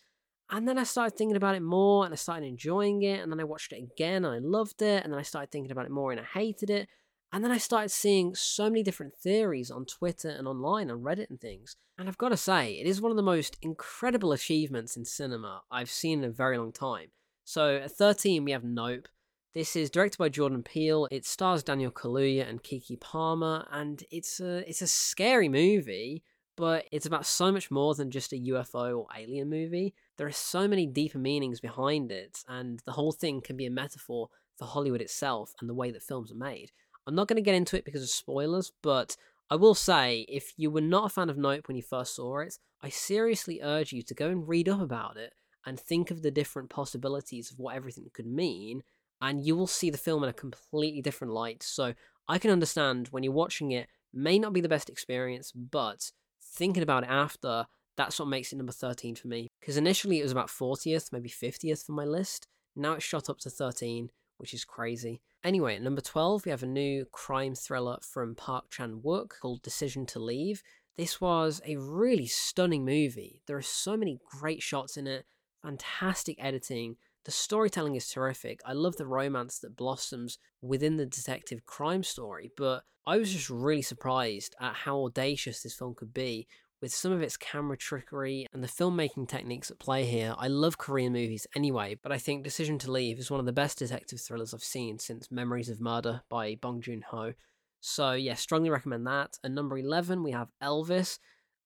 And 0.49 0.67
then 0.67 0.77
I 0.77 0.83
started 0.83 1.17
thinking 1.17 1.37
about 1.37 1.55
it 1.55 1.63
more, 1.63 2.05
and 2.05 2.13
I 2.13 2.17
started 2.17 2.45
enjoying 2.45 3.01
it, 3.01 3.21
and 3.21 3.31
then 3.31 3.39
I 3.39 3.45
watched 3.45 3.73
it 3.73 3.83
again, 3.83 4.25
and 4.25 4.33
I 4.33 4.39
loved 4.39 4.81
it, 4.81 5.03
and 5.03 5.11
then 5.11 5.19
I 5.19 5.23
started 5.23 5.51
thinking 5.51 5.71
about 5.71 5.85
it 5.85 5.91
more, 5.91 6.11
and 6.11 6.21
I 6.21 6.23
hated 6.23 6.69
it. 6.69 6.87
And 7.33 7.43
then 7.43 7.51
I 7.51 7.57
started 7.57 7.89
seeing 7.89 8.35
so 8.35 8.69
many 8.69 8.83
different 8.83 9.15
theories 9.15 9.71
on 9.71 9.85
Twitter 9.85 10.29
and 10.29 10.47
online, 10.47 10.89
on 10.89 11.01
Reddit 11.01 11.29
and 11.29 11.41
things. 11.41 11.75
And 11.97 12.07
I've 12.07 12.17
got 12.17 12.29
to 12.29 12.37
say, 12.37 12.73
it 12.73 12.87
is 12.87 13.01
one 13.01 13.11
of 13.11 13.17
the 13.17 13.23
most 13.23 13.57
incredible 13.61 14.31
achievements 14.31 14.95
in 14.95 15.03
cinema 15.03 15.63
I've 15.71 15.89
seen 15.89 16.19
in 16.19 16.29
a 16.29 16.33
very 16.33 16.57
long 16.57 16.71
time. 16.71 17.09
So 17.43 17.77
at 17.77 17.91
13, 17.91 18.45
we 18.45 18.51
have 18.51 18.63
Nope. 18.63 19.07
This 19.53 19.75
is 19.75 19.89
directed 19.89 20.17
by 20.17 20.29
Jordan 20.29 20.63
Peele. 20.63 21.07
It 21.11 21.25
stars 21.25 21.63
Daniel 21.63 21.91
Kaluuya 21.91 22.47
and 22.49 22.61
Keke 22.61 22.99
Palmer, 22.99 23.65
and 23.71 24.03
it's 24.11 24.41
a 24.41 24.69
it's 24.69 24.81
a 24.81 24.87
scary 24.87 25.47
movie, 25.47 26.23
but 26.57 26.85
it's 26.91 27.05
about 27.05 27.25
so 27.25 27.53
much 27.53 27.71
more 27.71 27.95
than 27.95 28.11
just 28.11 28.33
a 28.33 28.35
UFO 28.35 28.97
or 28.99 29.07
alien 29.17 29.49
movie. 29.49 29.93
There 30.17 30.27
are 30.27 30.31
so 30.31 30.67
many 30.67 30.85
deeper 30.85 31.17
meanings 31.17 31.59
behind 31.59 32.11
it, 32.11 32.43
and 32.47 32.81
the 32.85 32.93
whole 32.93 33.11
thing 33.11 33.41
can 33.41 33.57
be 33.57 33.65
a 33.65 33.71
metaphor 33.71 34.29
for 34.57 34.65
Hollywood 34.65 35.01
itself 35.01 35.53
and 35.59 35.69
the 35.69 35.73
way 35.73 35.91
that 35.91 36.03
films 36.03 36.31
are 36.31 36.35
made. 36.35 36.71
I'm 37.07 37.15
not 37.15 37.27
going 37.27 37.37
to 37.37 37.41
get 37.41 37.55
into 37.55 37.77
it 37.77 37.85
because 37.85 38.01
of 38.01 38.09
spoilers, 38.09 38.71
but 38.81 39.15
I 39.49 39.55
will 39.55 39.75
say 39.75 40.25
if 40.27 40.53
you 40.57 40.71
were 40.71 40.81
not 40.81 41.05
a 41.05 41.09
fan 41.09 41.29
of 41.29 41.37
Nope 41.37 41.67
when 41.67 41.77
you 41.77 41.83
first 41.83 42.15
saw 42.15 42.39
it, 42.39 42.57
I 42.81 42.89
seriously 42.89 43.59
urge 43.61 43.93
you 43.93 44.01
to 44.03 44.13
go 44.13 44.29
and 44.29 44.47
read 44.47 44.67
up 44.67 44.81
about 44.81 45.17
it 45.17 45.33
and 45.65 45.79
think 45.79 46.09
of 46.09 46.21
the 46.21 46.31
different 46.31 46.69
possibilities 46.69 47.51
of 47.51 47.59
what 47.59 47.75
everything 47.75 48.09
could 48.13 48.25
mean 48.25 48.81
and 49.21 49.45
you 49.45 49.55
will 49.55 49.67
see 49.67 49.89
the 49.89 49.97
film 49.97 50.23
in 50.23 50.29
a 50.29 50.33
completely 50.33 51.01
different 51.01 51.33
light. 51.33 51.63
So 51.63 51.93
I 52.27 52.37
can 52.37 52.51
understand 52.51 53.07
when 53.11 53.23
you're 53.23 53.33
watching 53.33 53.71
it, 53.71 53.87
may 54.13 54.39
not 54.39 54.53
be 54.53 54.61
the 54.61 54.69
best 54.69 54.89
experience, 54.89 55.51
but 55.51 56.11
thinking 56.41 56.83
about 56.83 57.03
it 57.03 57.09
after, 57.09 57.67
that's 57.97 58.19
what 58.19 58.27
makes 58.27 58.51
it 58.51 58.57
number 58.57 58.71
13 58.71 59.15
for 59.15 59.27
me. 59.27 59.49
Because 59.59 59.77
initially 59.77 60.19
it 60.19 60.23
was 60.23 60.31
about 60.31 60.47
40th, 60.47 61.11
maybe 61.11 61.29
50th 61.29 61.85
for 61.85 61.93
my 61.93 62.05
list. 62.05 62.47
Now 62.75 62.93
it's 62.93 63.03
shot 63.03 63.29
up 63.29 63.39
to 63.39 63.49
13, 63.49 64.09
which 64.37 64.53
is 64.53 64.65
crazy. 64.65 65.21
Anyway, 65.43 65.75
at 65.75 65.81
number 65.81 66.01
12, 66.01 66.45
we 66.45 66.51
have 66.51 66.63
a 66.63 66.67
new 66.67 67.05
crime 67.11 67.55
thriller 67.55 67.97
from 68.01 68.35
Park 68.35 68.69
Chan 68.69 69.01
Wook 69.05 69.29
called 69.41 69.61
Decision 69.61 70.05
to 70.07 70.19
Leave. 70.19 70.63
This 70.97 71.21
was 71.21 71.61
a 71.65 71.77
really 71.77 72.27
stunning 72.27 72.85
movie. 72.85 73.41
There 73.47 73.57
are 73.57 73.61
so 73.61 73.95
many 73.95 74.19
great 74.25 74.61
shots 74.61 74.97
in 74.97 75.07
it, 75.07 75.25
fantastic 75.61 76.37
editing, 76.39 76.97
the 77.25 77.31
storytelling 77.31 77.95
is 77.95 78.07
terrific. 78.07 78.61
I 78.65 78.73
love 78.73 78.97
the 78.97 79.07
romance 79.07 79.57
that 79.59 79.75
blossoms 79.75 80.37
within 80.61 80.97
the 80.97 81.07
detective 81.07 81.65
crime 81.65 82.03
story, 82.03 82.51
but 82.55 82.83
I 83.07 83.17
was 83.17 83.33
just 83.33 83.49
really 83.49 83.81
surprised 83.81 84.55
at 84.61 84.75
how 84.75 85.05
audacious 85.05 85.61
this 85.61 85.73
film 85.73 85.95
could 85.95 86.13
be 86.13 86.47
with 86.85 86.93
some 86.93 87.11
of 87.11 87.23
its 87.23 87.35
camera 87.35 87.75
trickery 87.75 88.45
and 88.53 88.63
the 88.63 88.67
filmmaking 88.67 89.27
techniques 89.27 89.71
at 89.71 89.79
play 89.79 90.05
here. 90.05 90.35
I 90.37 90.49
love 90.49 90.77
Korean 90.77 91.13
movies 91.13 91.47
anyway, 91.55 91.97
but 91.99 92.11
I 92.11 92.19
think 92.19 92.43
Decision 92.43 92.77
to 92.77 92.91
Leave 92.91 93.17
is 93.17 93.31
one 93.31 93.39
of 93.39 93.47
the 93.47 93.51
best 93.51 93.79
detective 93.79 94.21
thrillers 94.21 94.53
I've 94.53 94.63
seen 94.63 94.99
since 94.99 95.31
Memories 95.31 95.67
of 95.67 95.81
Murder 95.81 96.21
by 96.29 96.59
Bong 96.61 96.81
Joon 96.81 97.01
Ho. 97.09 97.33
So, 97.81 98.11
yeah, 98.11 98.35
strongly 98.35 98.69
recommend 98.69 99.07
that. 99.07 99.39
And 99.43 99.55
number 99.55 99.79
11, 99.79 100.21
we 100.21 100.29
have 100.29 100.51
Elvis. 100.61 101.17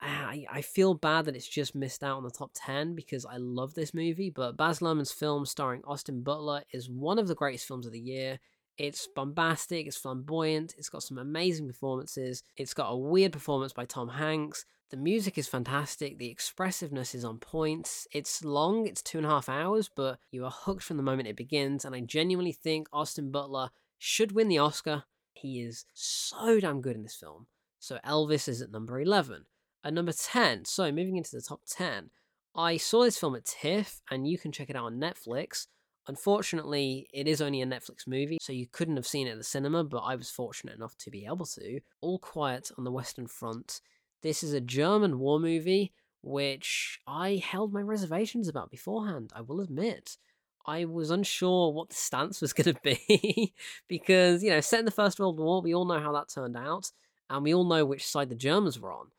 Ah, 0.01 0.29
I, 0.29 0.45
I 0.49 0.61
feel 0.61 0.93
bad 0.93 1.25
that 1.25 1.35
it's 1.35 1.49
just 1.49 1.75
missed 1.75 2.01
out 2.01 2.15
on 2.15 2.23
the 2.23 2.31
top 2.31 2.51
10 2.53 2.95
because 2.95 3.25
I 3.25 3.35
love 3.35 3.73
this 3.73 3.93
movie, 3.93 4.29
but 4.29 4.55
Baz 4.55 4.79
Luhrmann's 4.79 5.11
film 5.11 5.45
starring 5.45 5.81
Austin 5.83 6.23
Butler 6.23 6.63
is 6.71 6.89
one 6.89 7.19
of 7.19 7.27
the 7.27 7.35
greatest 7.35 7.67
films 7.67 7.85
of 7.85 7.91
the 7.91 7.99
year. 7.99 8.39
It's 8.79 9.09
bombastic, 9.13 9.87
it's 9.87 9.97
flamboyant, 9.97 10.73
it's 10.77 10.87
got 10.87 11.03
some 11.03 11.17
amazing 11.17 11.67
performances, 11.67 12.43
it's 12.55 12.73
got 12.73 12.87
a 12.87 12.95
weird 12.95 13.33
performance 13.33 13.73
by 13.73 13.83
Tom 13.83 14.07
Hanks. 14.07 14.63
The 14.89 14.95
music 14.95 15.37
is 15.37 15.49
fantastic, 15.49 16.17
the 16.17 16.31
expressiveness 16.31 17.13
is 17.13 17.25
on 17.25 17.39
point. 17.39 18.07
It's 18.13 18.41
long, 18.41 18.87
it's 18.87 19.01
two 19.01 19.17
and 19.17 19.27
a 19.27 19.29
half 19.29 19.49
hours, 19.49 19.89
but 19.93 20.17
you 20.31 20.45
are 20.45 20.51
hooked 20.51 20.83
from 20.83 20.95
the 20.95 21.03
moment 21.03 21.27
it 21.27 21.35
begins, 21.35 21.83
and 21.83 21.93
I 21.93 21.99
genuinely 21.99 22.53
think 22.53 22.87
Austin 22.93 23.31
Butler 23.31 23.71
should 23.97 24.31
win 24.31 24.47
the 24.47 24.59
Oscar. 24.59 25.03
He 25.33 25.59
is 25.59 25.85
so 25.93 26.61
damn 26.61 26.79
good 26.79 26.95
in 26.95 27.03
this 27.03 27.17
film. 27.17 27.47
So 27.79 27.99
Elvis 28.07 28.47
is 28.47 28.61
at 28.61 28.71
number 28.71 29.01
11. 29.01 29.45
At 29.83 29.93
number 29.93 30.13
10, 30.13 30.63
so 30.63 30.89
moving 30.89 31.17
into 31.17 31.35
the 31.35 31.41
top 31.41 31.63
10, 31.67 32.11
I 32.55 32.77
saw 32.77 33.03
this 33.03 33.19
film 33.19 33.35
at 33.35 33.43
TIFF, 33.43 33.99
and 34.09 34.25
you 34.25 34.37
can 34.37 34.53
check 34.53 34.69
it 34.69 34.77
out 34.77 34.85
on 34.85 35.01
Netflix. 35.01 35.67
Unfortunately, 36.09 37.07
it 37.13 37.27
is 37.27 37.39
only 37.39 37.61
a 37.61 37.67
Netflix 37.67 38.07
movie, 38.07 38.39
so 38.41 38.51
you 38.51 38.65
couldn't 38.65 38.95
have 38.95 39.05
seen 39.05 39.27
it 39.27 39.33
at 39.33 39.37
the 39.37 39.43
cinema, 39.43 39.83
but 39.83 39.99
I 39.99 40.15
was 40.15 40.31
fortunate 40.31 40.75
enough 40.75 40.97
to 40.97 41.11
be 41.11 41.27
able 41.27 41.45
to. 41.45 41.81
All 42.01 42.17
Quiet 42.17 42.71
on 42.79 42.83
the 42.83 42.91
Western 42.91 43.27
Front. 43.27 43.79
This 44.23 44.41
is 44.41 44.51
a 44.51 44.59
German 44.59 45.19
war 45.19 45.39
movie, 45.39 45.93
which 46.23 46.99
I 47.05 47.35
held 47.35 47.71
my 47.71 47.81
reservations 47.81 48.47
about 48.47 48.71
beforehand, 48.71 49.31
I 49.35 49.41
will 49.41 49.61
admit. 49.61 50.17
I 50.65 50.85
was 50.85 51.11
unsure 51.11 51.71
what 51.71 51.89
the 51.89 51.95
stance 51.95 52.41
was 52.41 52.53
going 52.53 52.73
to 52.73 52.81
be 52.83 53.53
because, 53.87 54.41
you 54.41 54.49
know, 54.49 54.61
set 54.61 54.79
in 54.79 54.85
the 54.85 54.91
First 54.91 55.19
World 55.19 55.39
War, 55.39 55.61
we 55.61 55.75
all 55.75 55.85
know 55.85 55.99
how 55.99 56.13
that 56.13 56.29
turned 56.29 56.57
out, 56.57 56.89
and 57.29 57.43
we 57.43 57.53
all 57.53 57.65
know 57.65 57.85
which 57.85 58.07
side 58.07 58.29
the 58.29 58.35
Germans 58.35 58.79
were 58.79 58.91
on. 58.91 59.09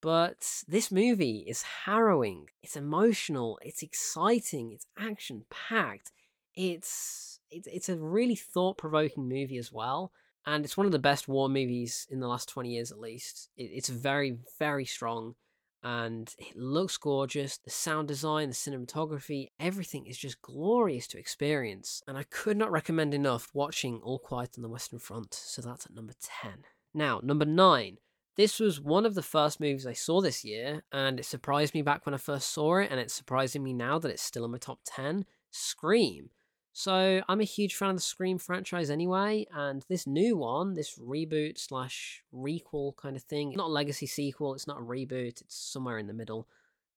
But 0.00 0.62
this 0.68 0.92
movie 0.92 1.44
is 1.48 1.62
harrowing. 1.84 2.50
It's 2.62 2.76
emotional. 2.76 3.58
It's 3.62 3.82
exciting. 3.82 4.70
It's 4.70 4.86
action 4.96 5.44
packed. 5.50 6.12
It's 6.56 7.38
it's 7.50 7.68
it's 7.70 7.88
a 7.88 7.96
really 7.96 8.34
thought 8.34 8.78
provoking 8.78 9.28
movie 9.28 9.58
as 9.58 9.70
well, 9.70 10.10
and 10.46 10.64
it's 10.64 10.76
one 10.76 10.86
of 10.86 10.92
the 10.92 10.98
best 10.98 11.28
war 11.28 11.48
movies 11.48 12.06
in 12.10 12.20
the 12.20 12.28
last 12.28 12.48
twenty 12.48 12.70
years 12.70 12.90
at 12.90 12.98
least. 12.98 13.50
It, 13.56 13.70
it's 13.74 13.90
very 13.90 14.38
very 14.58 14.86
strong, 14.86 15.34
and 15.82 16.34
it 16.38 16.56
looks 16.56 16.96
gorgeous. 16.96 17.58
The 17.58 17.70
sound 17.70 18.08
design, 18.08 18.48
the 18.48 18.54
cinematography, 18.54 19.48
everything 19.60 20.06
is 20.06 20.16
just 20.16 20.40
glorious 20.40 21.06
to 21.08 21.18
experience. 21.18 22.02
And 22.08 22.16
I 22.16 22.24
could 22.24 22.56
not 22.56 22.72
recommend 22.72 23.12
enough 23.12 23.50
watching 23.52 24.00
All 24.02 24.18
Quiet 24.18 24.54
on 24.56 24.62
the 24.62 24.68
Western 24.70 24.98
Front. 24.98 25.34
So 25.34 25.60
that's 25.60 25.84
at 25.86 25.94
number 25.94 26.14
ten. 26.22 26.64
Now 26.94 27.20
number 27.22 27.44
nine 27.44 27.98
This 28.36 28.58
was 28.58 28.80
one 28.80 29.04
of 29.04 29.14
the 29.14 29.22
first 29.22 29.60
movies 29.60 29.86
I 29.86 29.92
saw 29.92 30.22
this 30.22 30.42
year, 30.42 30.84
and 30.90 31.20
it 31.20 31.26
surprised 31.26 31.74
me 31.74 31.82
back 31.82 32.06
when 32.06 32.14
I 32.14 32.18
first 32.18 32.50
saw 32.50 32.78
it, 32.78 32.90
and 32.90 32.98
it's 32.98 33.12
surprising 33.12 33.62
me 33.62 33.74
now 33.74 33.98
that 33.98 34.10
it's 34.10 34.22
still 34.22 34.46
in 34.46 34.52
my 34.52 34.58
top 34.58 34.80
10 34.86 35.26
Scream. 35.50 36.30
So 36.78 37.22
I'm 37.26 37.40
a 37.40 37.44
huge 37.44 37.74
fan 37.74 37.88
of 37.88 37.96
the 37.96 38.02
Scream 38.02 38.36
franchise 38.36 38.90
anyway, 38.90 39.46
and 39.50 39.82
this 39.88 40.06
new 40.06 40.36
one, 40.36 40.74
this 40.74 40.98
reboot 40.98 41.56
slash 41.56 42.22
requel 42.34 42.94
kind 42.96 43.16
of 43.16 43.22
thing, 43.22 43.54
not 43.56 43.68
a 43.68 43.72
legacy 43.72 44.04
sequel, 44.04 44.52
it's 44.52 44.66
not 44.66 44.80
a 44.80 44.82
reboot, 44.82 45.40
it's 45.40 45.56
somewhere 45.56 45.96
in 45.96 46.06
the 46.06 46.12
middle. 46.12 46.46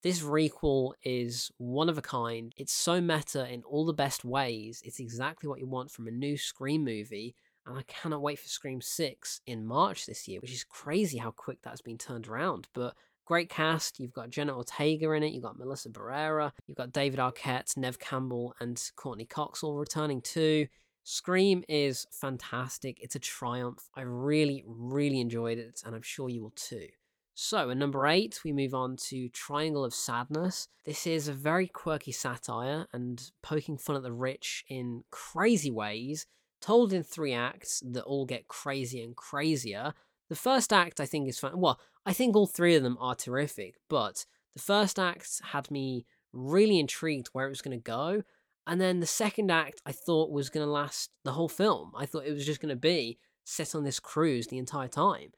This 0.03 0.21
requel 0.21 0.95
is 1.01 1.50
one 1.59 1.88
of 1.88 1.98
a 1.98 2.01
kind. 2.01 2.53
It's 2.57 2.74
so 2.74 3.00
meta 3.00 3.48
in 3.50 3.63
all 3.63 3.86
the 3.86 3.93
best 3.93 4.25
ways. 4.25 4.81
It's 4.83 5.00
exactly 5.00 5.48
what 5.48 5.62
you 5.62 5.65
want 5.65 5.91
from 5.91 6.07
a 6.07 6.12
new 6.12 6.38
Scream 6.38 6.83
movie, 6.83 7.33
and 7.65 7.79
I 7.79 7.83
cannot 7.83 8.21
wait 8.21 8.39
for 8.39 8.50
Scream 8.50 8.81
6 8.81 9.39
in 9.48 9.65
March 9.65 10.05
this 10.05 10.27
year, 10.27 10.41
which 10.41 10.51
is 10.51 10.65
crazy 10.65 11.19
how 11.19 11.31
quick 11.31 11.59
that's 11.62 11.81
been 11.81 11.98
turned 11.98 12.27
around. 12.27 12.67
But 12.74 12.95
Great 13.29 13.48
cast. 13.48 14.00
You've 14.00 14.12
got 14.12 14.31
Jenna 14.31 14.57
Ortega 14.57 15.12
in 15.12 15.21
it. 15.21 15.33
You've 15.33 15.43
got 15.43 15.59
Melissa 15.59 15.89
Barrera. 15.89 16.51
You've 16.65 16.77
got 16.77 16.91
David 16.91 17.19
Arquette, 17.19 17.77
Neve 17.77 18.00
Campbell, 18.00 18.55
and 18.59 18.81
Courteney 18.95 19.25
Cox 19.25 19.62
all 19.62 19.77
returning 19.77 20.19
too. 20.19 20.65
Scream 21.03 21.63
is 21.69 22.07
fantastic. 22.12 22.98
It's 23.00 23.13
a 23.13 23.19
triumph. 23.19 23.88
I 23.93 24.01
really, 24.01 24.63
really 24.65 25.21
enjoyed 25.21 25.59
it, 25.59 25.83
and 25.86 25.93
I'm 25.93 26.01
sure 26.01 26.27
you 26.27 26.41
will 26.41 26.53
too. 26.55 26.88
So, 27.36 27.69
at 27.69 27.77
number 27.77 28.07
eight, 28.07 28.39
we 28.43 28.51
move 28.51 28.74
on 28.74 28.98
to 29.09 29.29
Triangle 29.29 29.86
of 29.86 29.93
Sadness. 29.93 30.67
This 30.83 31.05
is 31.05 31.27
a 31.27 31.33
very 31.33 31.67
quirky 31.67 32.12
satire 32.12 32.88
and 32.93 33.21
poking 33.43 33.77
fun 33.77 33.95
at 33.95 34.01
the 34.01 34.12
rich 34.12 34.65
in 34.69 35.03
crazy 35.12 35.69
ways, 35.69 36.25
told 36.62 36.93
in 36.93 37.03
three 37.03 37.33
acts 37.33 37.83
that 37.91 38.05
all 38.05 38.25
get 38.25 38.48
crazier 38.48 39.03
and 39.03 39.15
crazier. 39.15 39.93
The 40.29 40.36
first 40.36 40.71
act, 40.71 41.00
I 41.00 41.05
think, 41.05 41.27
is 41.27 41.39
fun. 41.39 41.59
Well, 41.59 41.79
I 42.05 42.13
think 42.13 42.36
all 42.36 42.48
three 42.48 42.75
of 42.75 42.83
them 42.83 42.98
are 43.00 43.15
terrific, 43.15 43.75
but 43.89 44.25
the 44.55 44.62
first 44.62 45.00
act 45.00 45.41
had 45.51 45.69
me 45.71 46.05
really 46.31 46.79
intrigued 46.79 47.27
where 47.33 47.48
it 47.48 47.50
was 47.50 47.62
going 47.62 47.77
to 47.77 47.83
go. 47.83 48.24
And 48.67 48.79
then 48.79 49.00
the 49.00 49.07
second 49.07 49.50
act, 49.50 49.81
I 49.86 49.91
thought 49.91 50.31
was 50.31 50.50
going 50.50 50.65
to 50.65 50.71
last 50.71 51.09
the 51.24 51.31
whole 51.31 51.50
film. 51.50 51.91
I 51.98 52.05
thought 52.05 52.25
it 52.25 52.33
was 52.33 52.45
just 52.45 52.62
going 52.62 52.69
to 52.69 52.75
be 52.75 53.17
set 53.43 53.74
on 53.74 53.83
this 53.83 54.00
cruise 54.00 54.48
the 54.48 54.59
entire 54.59 54.88
time. 54.88 55.31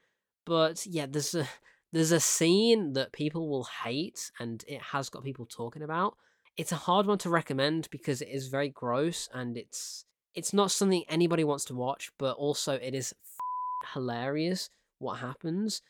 But 0.45 0.85
yeah, 0.85 1.05
there's 1.09 1.33
a 1.33 1.47
there's 1.93 2.11
a 2.11 2.19
scene 2.19 2.93
that 2.93 3.13
people 3.13 3.49
will 3.49 3.67
hate, 3.83 4.31
and 4.39 4.63
it 4.67 4.81
has 4.81 5.09
got 5.09 5.23
people 5.23 5.45
talking 5.45 5.81
about. 5.81 6.17
It's 6.57 6.71
a 6.73 6.77
hard 6.77 7.05
one 7.05 7.17
to 7.19 7.29
recommend 7.29 7.87
because 7.91 8.21
it 8.21 8.27
is 8.29 8.47
very 8.47 8.69
gross 8.69 9.29
and 9.33 9.55
it's 9.55 10.05
it's 10.35 10.53
not 10.53 10.71
something 10.71 11.05
anybody 11.07 11.45
wants 11.45 11.65
to 11.65 11.75
watch, 11.75 12.11
but 12.17 12.35
also 12.35 12.73
it 12.73 12.93
is 12.93 13.13
hilarious 13.93 14.69
what 15.01 15.19
happens. 15.19 15.81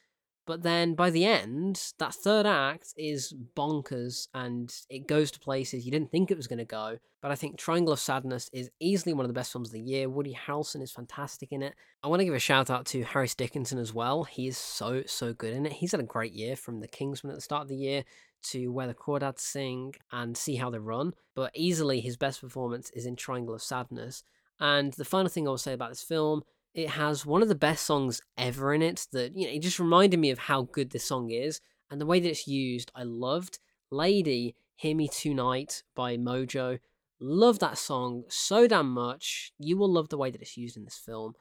But 0.48 0.64
then 0.64 0.96
by 0.96 1.12
the 1.12 1.24
end, 1.24 1.94
that 2.00 2.16
third 2.16 2.46
act 2.46 2.94
is 2.98 3.34
bonkers 3.56 4.28
and 4.34 4.74
it 4.90 5.08
goes 5.08 5.30
to 5.32 5.40
places 5.40 5.86
you 5.86 5.92
didn't 5.92 6.12
think 6.12 6.32
it 6.32 6.38
was 6.38 6.48
going 6.48 6.60
to 6.60 6.66
go. 6.66 6.98
But 7.22 7.32
I 7.32 7.36
think 7.36 7.58
Triangle 7.58 7.94
of 7.94 8.00
Sadness 8.00 8.50
is 8.52 8.72
easily 8.80 9.14
one 9.14 9.24
of 9.24 9.30
the 9.30 9.36
best 9.36 9.52
films 9.52 9.70
of 9.70 9.74
the 9.74 9.80
year. 9.80 10.10
Woody 10.10 10.36
Harrelson 10.36 10.82
is 10.82 10.92
fantastic 10.92 11.52
in 11.52 11.62
it. 11.62 11.76
I 12.04 12.08
want 12.08 12.22
to 12.22 12.26
give 12.26 12.34
a 12.34 12.40
shout 12.40 12.72
out 12.72 12.88
to 12.88 13.04
Harris 13.04 13.36
Dickinson 13.36 13.78
as 13.78 13.94
well. 13.94 14.24
He 14.24 14.48
is 14.48 14.58
so, 14.58 15.04
so 15.06 15.32
good 15.32 15.54
in 15.54 15.68
it. 15.68 15.74
He's 15.74 15.92
had 15.92 16.02
a 16.02 16.04
great 16.04 16.34
year 16.34 16.56
from 16.56 16.80
The 16.80 16.88
King's 16.88 17.24
Man 17.24 17.32
at 17.32 17.38
the 17.38 17.42
start 17.42 17.64
of 17.64 17.70
the 17.70 17.76
year 17.76 18.04
to 18.50 18.72
Where 18.72 18.88
the 18.88 18.96
Crawdads 18.96 19.40
Sing 19.40 19.94
and 20.12 20.36
See 20.36 20.56
How 20.56 20.72
They 20.72 20.80
Run. 20.80 21.14
But 21.36 21.52
easily 21.54 22.02
his 22.02 22.18
best 22.18 22.42
performance 22.42 22.90
is 22.96 23.06
in 23.06 23.16
Triangle 23.16 23.54
of 23.54 23.62
Sadness. 23.62 24.24
And 24.60 24.92
the 24.94 25.06
final 25.06 25.30
thing 25.30 25.48
I 25.48 25.52
will 25.52 25.58
say 25.60 25.74
about 25.74 25.90
this 25.90 26.04
film 26.04 26.44
it 26.74 26.90
has 26.92 27.26
one 27.26 27.42
of 27.42 27.50
the 27.50 27.56
best 27.56 27.86
songs 27.86 28.22
ever 28.38 28.74
in 28.74 28.82
it 28.82 29.08
that 29.12 29.36
you 29.36 29.46
know 29.46 29.54
it 29.54 29.62
just 29.62 29.80
reminded 29.80 30.20
me 30.20 30.30
of 30.30 30.40
how 30.40 30.64
good 30.64 30.92
this 30.92 31.06
song 31.06 31.30
is 31.30 31.62
and 31.90 32.00
the 32.00 32.06
way 32.06 32.20
that 32.20 32.30
it's 32.30 32.48
used 32.48 32.92
i 32.96 33.04
loved. 33.04 33.60
Lady 33.94 34.56
hear 34.76 34.96
me 34.96 35.10
tonight 35.10 35.84
by 35.96 36.16
Modjo. 36.16 36.80
Love 37.20 37.60
that 37.60 37.78
song 37.78 38.24
so 38.30 38.68
damn 38.68 38.90
much. 38.90 39.52
You 39.60 39.78
will 39.78 39.92
love 39.92 40.08
the 40.08 40.18
way 40.18 40.32
that 40.32 40.42
it's 40.42 40.58
used 40.58 40.78
in 40.78 40.86
this 40.86 40.98
film. 40.98 41.34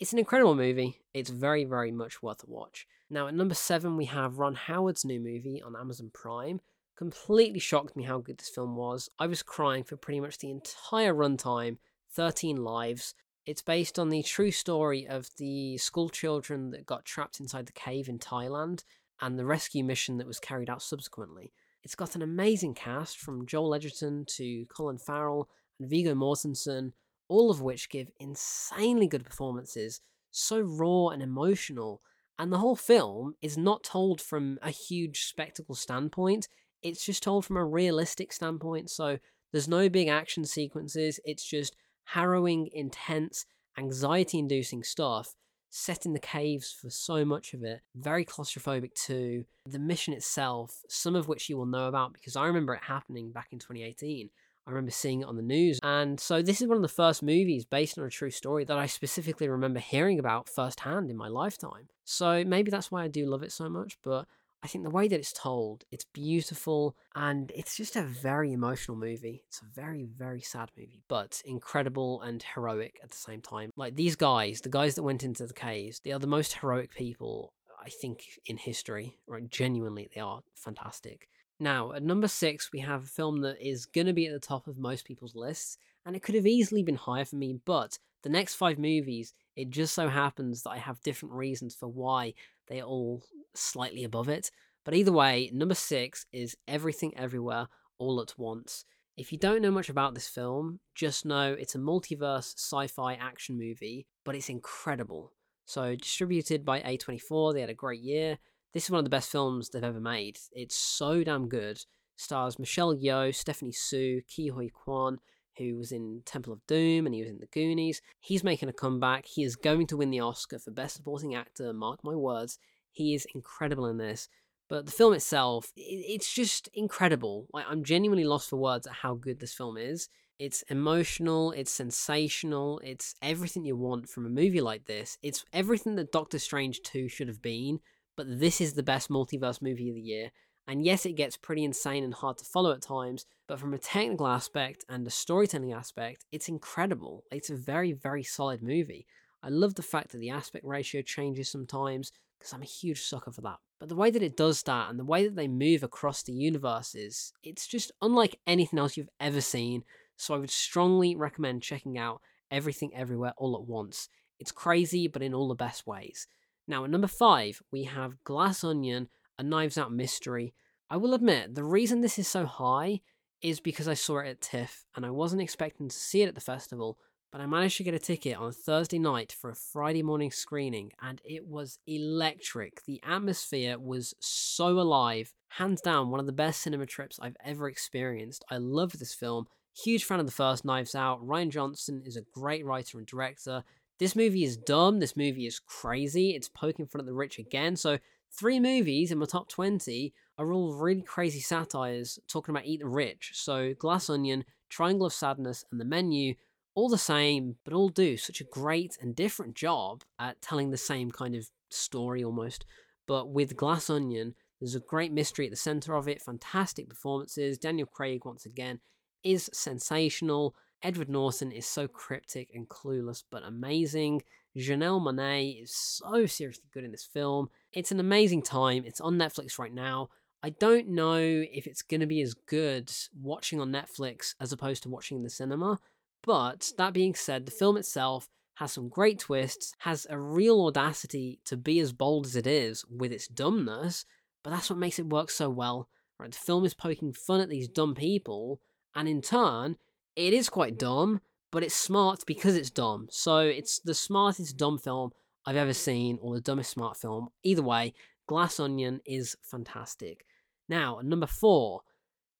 It's 0.00 0.12
an 0.12 0.18
incredible 0.18 0.54
movie. 0.54 1.02
It's 1.12 1.28
very 1.28 1.64
very 1.64 1.92
much 1.92 2.22
worth 2.22 2.42
a 2.44 2.50
watch. 2.50 2.86
Now 3.10 3.28
at 3.28 3.34
number 3.34 3.54
seven 3.54 3.96
we 3.96 4.06
have 4.06 4.38
ron 4.38 4.54
howard's 4.54 5.04
new 5.04 5.20
movie 5.20 5.62
on 5.62 5.76
amazon 5.76 6.10
prime. 6.14 6.60
Completely 6.96 7.60
shocked 7.60 7.94
me 7.94 8.04
how 8.04 8.18
good 8.18 8.38
this 8.38 8.48
film 8.48 8.74
was. 8.74 9.10
I 9.18 9.26
was 9.26 9.42
crying 9.42 9.84
for 9.84 9.96
pretty 9.96 10.20
much 10.20 10.38
the 10.38 10.50
entire 10.50 11.14
runtime 11.14 11.76
13 12.10 12.56
lives 12.56 13.14
it's 13.48 13.62
based 13.62 13.98
on 13.98 14.10
the 14.10 14.22
true 14.22 14.50
story 14.50 15.08
of 15.08 15.30
the 15.38 15.78
school 15.78 16.10
children 16.10 16.70
that 16.70 16.84
got 16.84 17.06
trapped 17.06 17.40
inside 17.40 17.64
the 17.64 17.72
cave 17.72 18.06
in 18.06 18.18
Thailand 18.18 18.84
and 19.22 19.38
the 19.38 19.46
rescue 19.46 19.82
mission 19.82 20.18
that 20.18 20.26
was 20.26 20.38
carried 20.38 20.68
out 20.68 20.82
subsequently. 20.82 21.50
It's 21.82 21.94
got 21.94 22.14
an 22.14 22.20
amazing 22.20 22.74
cast 22.74 23.16
from 23.16 23.46
Joel 23.46 23.74
Edgerton 23.74 24.26
to 24.36 24.66
Colin 24.66 24.98
Farrell 24.98 25.48
and 25.80 25.88
Viggo 25.88 26.14
Mortensen, 26.14 26.92
all 27.28 27.50
of 27.50 27.62
which 27.62 27.88
give 27.88 28.10
insanely 28.20 29.06
good 29.06 29.24
performances, 29.24 30.02
so 30.30 30.60
raw 30.60 31.08
and 31.08 31.22
emotional. 31.22 32.02
And 32.38 32.52
the 32.52 32.58
whole 32.58 32.76
film 32.76 33.34
is 33.40 33.56
not 33.56 33.82
told 33.82 34.20
from 34.20 34.58
a 34.60 34.68
huge 34.70 35.24
spectacle 35.24 35.74
standpoint, 35.74 36.48
it's 36.82 37.02
just 37.02 37.22
told 37.22 37.46
from 37.46 37.56
a 37.56 37.64
realistic 37.64 38.30
standpoint. 38.34 38.90
So 38.90 39.20
there's 39.52 39.68
no 39.68 39.88
big 39.88 40.08
action 40.08 40.44
sequences, 40.44 41.18
it's 41.24 41.48
just 41.48 41.74
harrowing, 42.12 42.68
intense, 42.72 43.44
anxiety 43.76 44.38
inducing 44.38 44.82
stuff 44.82 45.34
set 45.70 46.06
in 46.06 46.14
the 46.14 46.18
caves 46.18 46.72
for 46.72 46.88
so 46.88 47.24
much 47.24 47.52
of 47.52 47.62
it. 47.62 47.82
Very 47.94 48.24
claustrophobic 48.24 48.94
too. 48.94 49.44
The 49.66 49.78
mission 49.78 50.14
itself, 50.14 50.82
some 50.88 51.14
of 51.14 51.28
which 51.28 51.48
you 51.48 51.56
will 51.56 51.66
know 51.66 51.88
about 51.88 52.14
because 52.14 52.36
I 52.36 52.46
remember 52.46 52.74
it 52.74 52.82
happening 52.82 53.30
back 53.30 53.48
in 53.52 53.58
2018. 53.58 54.30
I 54.66 54.70
remember 54.70 54.90
seeing 54.90 55.22
it 55.22 55.26
on 55.28 55.36
the 55.36 55.42
news. 55.42 55.78
And 55.82 56.20
so 56.20 56.42
this 56.42 56.60
is 56.60 56.68
one 56.68 56.76
of 56.76 56.82
the 56.82 56.88
first 56.88 57.22
movies 57.22 57.64
based 57.64 57.98
on 57.98 58.04
a 58.04 58.10
true 58.10 58.30
story 58.30 58.64
that 58.64 58.78
I 58.78 58.86
specifically 58.86 59.48
remember 59.48 59.80
hearing 59.80 60.18
about 60.18 60.48
firsthand 60.48 61.10
in 61.10 61.16
my 61.16 61.28
lifetime. 61.28 61.88
So 62.04 62.44
maybe 62.44 62.70
that's 62.70 62.90
why 62.90 63.04
I 63.04 63.08
do 63.08 63.26
love 63.26 63.42
it 63.42 63.52
so 63.52 63.68
much, 63.68 63.98
but 64.02 64.26
I 64.62 64.66
think 64.66 64.84
the 64.84 64.90
way 64.90 65.06
that 65.06 65.18
it's 65.18 65.32
told, 65.32 65.84
it's 65.90 66.04
beautiful 66.04 66.96
and 67.14 67.52
it's 67.54 67.76
just 67.76 67.94
a 67.94 68.02
very 68.02 68.52
emotional 68.52 68.96
movie. 68.96 69.44
It's 69.46 69.62
a 69.62 69.80
very, 69.80 70.04
very 70.04 70.40
sad 70.40 70.70
movie, 70.76 71.04
but 71.08 71.40
incredible 71.44 72.20
and 72.22 72.42
heroic 72.54 72.98
at 73.02 73.10
the 73.10 73.16
same 73.16 73.40
time. 73.40 73.70
Like 73.76 73.94
these 73.94 74.16
guys, 74.16 74.60
the 74.60 74.68
guys 74.68 74.96
that 74.96 75.04
went 75.04 75.22
into 75.22 75.46
the 75.46 75.54
caves, 75.54 76.00
they 76.00 76.12
are 76.12 76.18
the 76.18 76.26
most 76.26 76.54
heroic 76.54 76.92
people, 76.92 77.52
I 77.80 77.88
think, 77.88 78.24
in 78.46 78.56
history. 78.56 79.18
Right? 79.28 79.48
Genuinely, 79.48 80.08
they 80.12 80.20
are 80.20 80.40
fantastic. 80.54 81.28
Now, 81.60 81.92
at 81.92 82.02
number 82.02 82.28
six, 82.28 82.72
we 82.72 82.80
have 82.80 83.04
a 83.04 83.06
film 83.06 83.40
that 83.42 83.60
is 83.60 83.86
going 83.86 84.06
to 84.06 84.12
be 84.12 84.26
at 84.26 84.32
the 84.32 84.46
top 84.46 84.66
of 84.66 84.78
most 84.78 85.04
people's 85.04 85.34
lists, 85.36 85.78
and 86.04 86.16
it 86.16 86.22
could 86.22 86.34
have 86.34 86.46
easily 86.46 86.82
been 86.82 86.96
higher 86.96 87.24
for 87.24 87.36
me, 87.36 87.60
but 87.64 87.98
the 88.22 88.28
next 88.28 88.54
five 88.54 88.78
movies, 88.78 89.34
it 89.56 89.70
just 89.70 89.94
so 89.94 90.08
happens 90.08 90.62
that 90.62 90.70
I 90.70 90.78
have 90.78 91.02
different 91.02 91.34
reasons 91.34 91.74
for 91.74 91.88
why 91.88 92.34
they 92.68 92.82
all 92.82 93.22
slightly 93.54 94.04
above 94.04 94.28
it. 94.28 94.50
But 94.84 94.94
either 94.94 95.12
way, 95.12 95.50
number 95.52 95.74
six 95.74 96.26
is 96.32 96.56
Everything 96.66 97.16
Everywhere 97.16 97.68
All 97.98 98.20
at 98.20 98.38
Once. 98.38 98.84
If 99.16 99.32
you 99.32 99.38
don't 99.38 99.62
know 99.62 99.70
much 99.70 99.88
about 99.88 100.14
this 100.14 100.28
film, 100.28 100.80
just 100.94 101.26
know 101.26 101.52
it's 101.52 101.74
a 101.74 101.78
multiverse 101.78 102.54
sci 102.56 102.86
fi 102.86 103.14
action 103.14 103.58
movie, 103.58 104.06
but 104.24 104.34
it's 104.34 104.48
incredible. 104.48 105.32
So, 105.64 105.96
distributed 105.96 106.64
by 106.64 106.80
A24, 106.80 107.52
they 107.52 107.60
had 107.60 107.68
a 107.68 107.74
great 107.74 108.00
year. 108.00 108.38
This 108.72 108.84
is 108.84 108.90
one 108.90 108.98
of 108.98 109.04
the 109.04 109.10
best 109.10 109.30
films 109.30 109.68
they've 109.68 109.82
ever 109.82 110.00
made. 110.00 110.38
It's 110.52 110.76
so 110.76 111.24
damn 111.24 111.48
good. 111.48 111.84
Stars 112.16 112.58
Michelle 112.58 112.94
Yeoh, 112.94 113.34
Stephanie 113.34 113.72
Hsu, 113.72 114.22
Ke 114.22 114.52
Huy 114.52 114.70
Quan, 114.70 115.18
who 115.58 115.76
was 115.76 115.92
in 115.92 116.22
Temple 116.24 116.52
of 116.52 116.66
Doom 116.66 117.06
and 117.06 117.14
he 117.14 117.20
was 117.20 117.30
in 117.30 117.38
The 117.38 117.46
Goonies. 117.46 118.00
He's 118.20 118.44
making 118.44 118.68
a 118.68 118.72
comeback. 118.72 119.26
He 119.26 119.42
is 119.42 119.56
going 119.56 119.86
to 119.88 119.96
win 119.96 120.10
the 120.10 120.20
Oscar 120.20 120.58
for 120.58 120.70
Best 120.70 120.96
Supporting 120.96 121.34
Actor, 121.34 121.72
mark 121.72 122.02
my 122.02 122.14
words. 122.14 122.58
He 122.98 123.14
is 123.14 123.28
incredible 123.32 123.86
in 123.86 123.96
this. 123.96 124.28
But 124.68 124.84
the 124.84 124.92
film 124.92 125.14
itself, 125.14 125.72
it's 125.76 126.32
just 126.34 126.68
incredible. 126.74 127.46
Like 127.54 127.64
I'm 127.68 127.84
genuinely 127.84 128.24
lost 128.24 128.50
for 128.50 128.56
words 128.56 128.88
at 128.88 128.92
how 128.92 129.14
good 129.14 129.38
this 129.38 129.54
film 129.54 129.76
is. 129.78 130.08
It's 130.40 130.62
emotional, 130.62 131.52
it's 131.52 131.70
sensational, 131.70 132.80
it's 132.82 133.14
everything 133.22 133.64
you 133.64 133.76
want 133.76 134.08
from 134.08 134.26
a 134.26 134.28
movie 134.28 134.60
like 134.60 134.86
this. 134.86 135.16
It's 135.22 135.44
everything 135.52 135.94
that 135.94 136.10
Doctor 136.10 136.40
Strange 136.40 136.82
2 136.82 137.08
should 137.08 137.28
have 137.28 137.40
been, 137.40 137.78
but 138.16 138.40
this 138.40 138.60
is 138.60 138.74
the 138.74 138.82
best 138.82 139.08
multiverse 139.10 139.62
movie 139.62 139.90
of 139.90 139.94
the 139.94 140.00
year. 140.00 140.32
And 140.66 140.84
yes, 140.84 141.06
it 141.06 141.12
gets 141.12 141.36
pretty 141.36 141.62
insane 141.62 142.02
and 142.02 142.14
hard 142.14 142.38
to 142.38 142.44
follow 142.44 142.72
at 142.72 142.82
times, 142.82 143.26
but 143.46 143.60
from 143.60 143.74
a 143.74 143.78
technical 143.78 144.26
aspect 144.26 144.84
and 144.88 145.06
a 145.06 145.10
storytelling 145.10 145.72
aspect, 145.72 146.24
it's 146.32 146.48
incredible. 146.48 147.22
It's 147.30 147.48
a 147.48 147.56
very, 147.56 147.92
very 147.92 148.24
solid 148.24 148.60
movie. 148.60 149.06
I 149.40 149.50
love 149.50 149.76
the 149.76 149.82
fact 149.82 150.10
that 150.10 150.18
the 150.18 150.30
aspect 150.30 150.64
ratio 150.64 151.00
changes 151.00 151.48
sometimes, 151.48 152.12
because 152.38 152.52
I'm 152.52 152.62
a 152.62 152.66
huge 152.66 153.02
sucker 153.02 153.32
for 153.32 153.40
that. 153.42 153.58
But 153.80 153.88
the 153.88 153.96
way 153.96 154.10
that 154.10 154.22
it 154.22 154.36
does 154.36 154.62
that 154.64 154.90
and 154.90 154.98
the 154.98 155.04
way 155.04 155.24
that 155.24 155.36
they 155.36 155.48
move 155.48 155.82
across 155.82 156.22
the 156.22 156.32
universes, 156.32 157.32
it's 157.42 157.66
just 157.66 157.92
unlike 158.02 158.38
anything 158.46 158.78
else 158.78 158.96
you've 158.96 159.08
ever 159.20 159.40
seen. 159.40 159.84
So 160.16 160.34
I 160.34 160.38
would 160.38 160.50
strongly 160.50 161.14
recommend 161.14 161.62
checking 161.62 161.96
out 161.96 162.20
Everything 162.50 162.94
Everywhere 162.94 163.34
All 163.36 163.54
at 163.54 163.68
Once. 163.68 164.08
It's 164.40 164.52
crazy, 164.52 165.06
but 165.06 165.22
in 165.22 165.34
all 165.34 165.48
the 165.48 165.54
best 165.54 165.86
ways. 165.86 166.26
Now, 166.66 166.84
at 166.84 166.90
number 166.90 167.06
five, 167.06 167.62
we 167.70 167.84
have 167.84 168.22
Glass 168.24 168.64
Onion, 168.64 169.08
a 169.38 169.42
Knives 169.42 169.78
Out 169.78 169.92
mystery. 169.92 170.54
I 170.90 170.96
will 170.96 171.14
admit, 171.14 171.54
the 171.54 171.64
reason 171.64 172.00
this 172.00 172.18
is 172.18 172.28
so 172.28 172.46
high 172.46 173.00
is 173.42 173.60
because 173.60 173.86
I 173.86 173.94
saw 173.94 174.18
it 174.18 174.28
at 174.28 174.40
TIFF 174.40 174.86
and 174.96 175.06
I 175.06 175.10
wasn't 175.10 175.42
expecting 175.42 175.88
to 175.88 175.96
see 175.96 176.22
it 176.22 176.28
at 176.28 176.34
the 176.34 176.40
festival, 176.40 176.98
but 177.30 177.40
I 177.40 177.46
managed 177.46 177.76
to 177.76 177.84
get 177.84 177.94
a 177.94 177.98
ticket 177.98 178.38
on 178.38 178.52
Thursday 178.52 178.98
night 178.98 179.32
for 179.32 179.50
a 179.50 179.54
Friday 179.54 180.02
morning 180.02 180.30
screening 180.30 180.92
and 181.02 181.20
it 181.24 181.46
was 181.46 181.78
electric. 181.86 182.84
The 182.84 183.00
atmosphere 183.06 183.78
was 183.78 184.14
so 184.20 184.80
alive. 184.80 185.34
Hands 185.48 185.80
down, 185.80 186.10
one 186.10 186.20
of 186.20 186.26
the 186.26 186.32
best 186.32 186.62
cinema 186.62 186.86
trips 186.86 187.18
I've 187.20 187.36
ever 187.44 187.68
experienced. 187.68 188.44
I 188.50 188.56
love 188.56 188.92
this 188.92 189.14
film. 189.14 189.46
Huge 189.76 190.04
fan 190.04 190.20
of 190.20 190.26
the 190.26 190.32
first 190.32 190.64
Knives 190.64 190.94
Out. 190.94 191.24
Rian 191.24 191.50
Johnson 191.50 192.02
is 192.04 192.16
a 192.16 192.24
great 192.32 192.64
writer 192.64 192.98
and 192.98 193.06
director. 193.06 193.62
This 193.98 194.16
movie 194.16 194.44
is 194.44 194.56
dumb. 194.56 195.00
This 195.00 195.16
movie 195.16 195.46
is 195.46 195.58
crazy. 195.58 196.30
It's 196.30 196.48
poking 196.48 196.86
fun 196.86 197.00
at 197.00 197.06
the 197.06 197.12
rich 197.12 197.38
again. 197.38 197.76
So, 197.76 197.98
three 198.30 198.60
movies 198.60 199.10
in 199.10 199.18
my 199.18 199.26
top 199.26 199.48
20 199.48 200.12
are 200.38 200.52
all 200.52 200.72
really 200.74 201.02
crazy 201.02 201.40
satires 201.40 202.18
talking 202.28 202.54
about 202.54 202.66
eat 202.66 202.80
the 202.80 202.88
rich. 202.88 203.32
So, 203.34 203.74
Glass 203.74 204.08
Onion, 204.08 204.44
Triangle 204.68 205.06
of 205.06 205.12
Sadness, 205.12 205.64
and 205.70 205.80
The 205.80 205.84
Menu, 205.84 206.34
all 206.78 206.88
the 206.88 206.96
same, 206.96 207.56
but 207.64 207.74
all 207.74 207.88
do 207.88 208.16
such 208.16 208.40
a 208.40 208.44
great 208.44 208.96
and 209.00 209.16
different 209.16 209.56
job 209.56 210.04
at 210.20 210.40
telling 210.40 210.70
the 210.70 210.76
same 210.76 211.10
kind 211.10 211.34
of 211.34 211.50
story 211.70 212.22
almost. 212.22 212.64
But 213.04 213.30
with 213.30 213.56
Glass 213.56 213.90
Onion, 213.90 214.36
there's 214.60 214.76
a 214.76 214.80
great 214.80 215.10
mystery 215.10 215.46
at 215.46 215.50
the 215.50 215.56
center 215.56 215.96
of 215.96 216.06
it, 216.06 216.22
fantastic 216.22 216.88
performances. 216.88 217.58
Daniel 217.58 217.88
Craig, 217.88 218.24
once 218.24 218.46
again, 218.46 218.78
is 219.24 219.50
sensational. 219.52 220.54
Edward 220.80 221.08
Norton 221.08 221.50
is 221.50 221.66
so 221.66 221.88
cryptic 221.88 222.52
and 222.54 222.68
clueless, 222.68 223.24
but 223.28 223.42
amazing. 223.42 224.22
Janelle 224.56 225.02
Monáe 225.02 225.60
is 225.60 225.74
so 225.74 226.26
seriously 226.26 226.68
good 226.72 226.84
in 226.84 226.92
this 226.92 227.08
film. 227.12 227.50
It's 227.72 227.90
an 227.90 227.98
amazing 227.98 228.42
time. 228.42 228.84
It's 228.86 229.00
on 229.00 229.16
Netflix 229.16 229.58
right 229.58 229.74
now. 229.74 230.10
I 230.44 230.50
don't 230.50 230.90
know 230.90 231.16
if 231.16 231.66
it's 231.66 231.82
going 231.82 232.02
to 232.02 232.06
be 232.06 232.22
as 232.22 232.34
good 232.34 232.92
watching 233.20 233.60
on 233.60 233.72
Netflix 233.72 234.36
as 234.40 234.52
opposed 234.52 234.84
to 234.84 234.88
watching 234.88 235.16
in 235.16 235.24
the 235.24 235.30
cinema. 235.30 235.80
But 236.22 236.72
that 236.78 236.92
being 236.92 237.14
said, 237.14 237.46
the 237.46 237.52
film 237.52 237.76
itself 237.76 238.28
has 238.56 238.72
some 238.72 238.88
great 238.88 239.20
twists, 239.20 239.72
has 239.78 240.06
a 240.10 240.18
real 240.18 240.66
audacity 240.66 241.38
to 241.44 241.56
be 241.56 241.78
as 241.78 241.92
bold 241.92 242.26
as 242.26 242.34
it 242.34 242.46
is 242.46 242.84
with 242.90 243.12
its 243.12 243.28
dumbness, 243.28 244.04
but 244.42 244.50
that's 244.50 244.68
what 244.68 244.78
makes 244.78 244.98
it 244.98 245.06
work 245.06 245.30
so 245.30 245.48
well. 245.48 245.88
Right? 246.18 246.32
The 246.32 246.38
film 246.38 246.64
is 246.64 246.74
poking 246.74 247.12
fun 247.12 247.40
at 247.40 247.48
these 247.48 247.68
dumb 247.68 247.94
people, 247.94 248.60
and 248.94 249.08
in 249.08 249.22
turn, 249.22 249.76
it 250.16 250.32
is 250.32 250.48
quite 250.48 250.76
dumb, 250.76 251.20
but 251.52 251.62
it's 251.62 251.76
smart 251.76 252.24
because 252.26 252.56
it's 252.56 252.70
dumb. 252.70 253.06
So 253.10 253.38
it's 253.38 253.78
the 253.78 253.94
smartest 253.94 254.56
dumb 254.56 254.78
film 254.78 255.12
I've 255.46 255.56
ever 255.56 255.72
seen, 255.72 256.18
or 256.20 256.34
the 256.34 256.40
dumbest 256.40 256.72
smart 256.72 256.96
film. 256.96 257.28
Either 257.44 257.62
way, 257.62 257.94
Glass 258.26 258.58
Onion 258.58 259.00
is 259.06 259.36
fantastic. 259.42 260.26
Now, 260.68 261.00
number 261.02 261.26
four. 261.26 261.82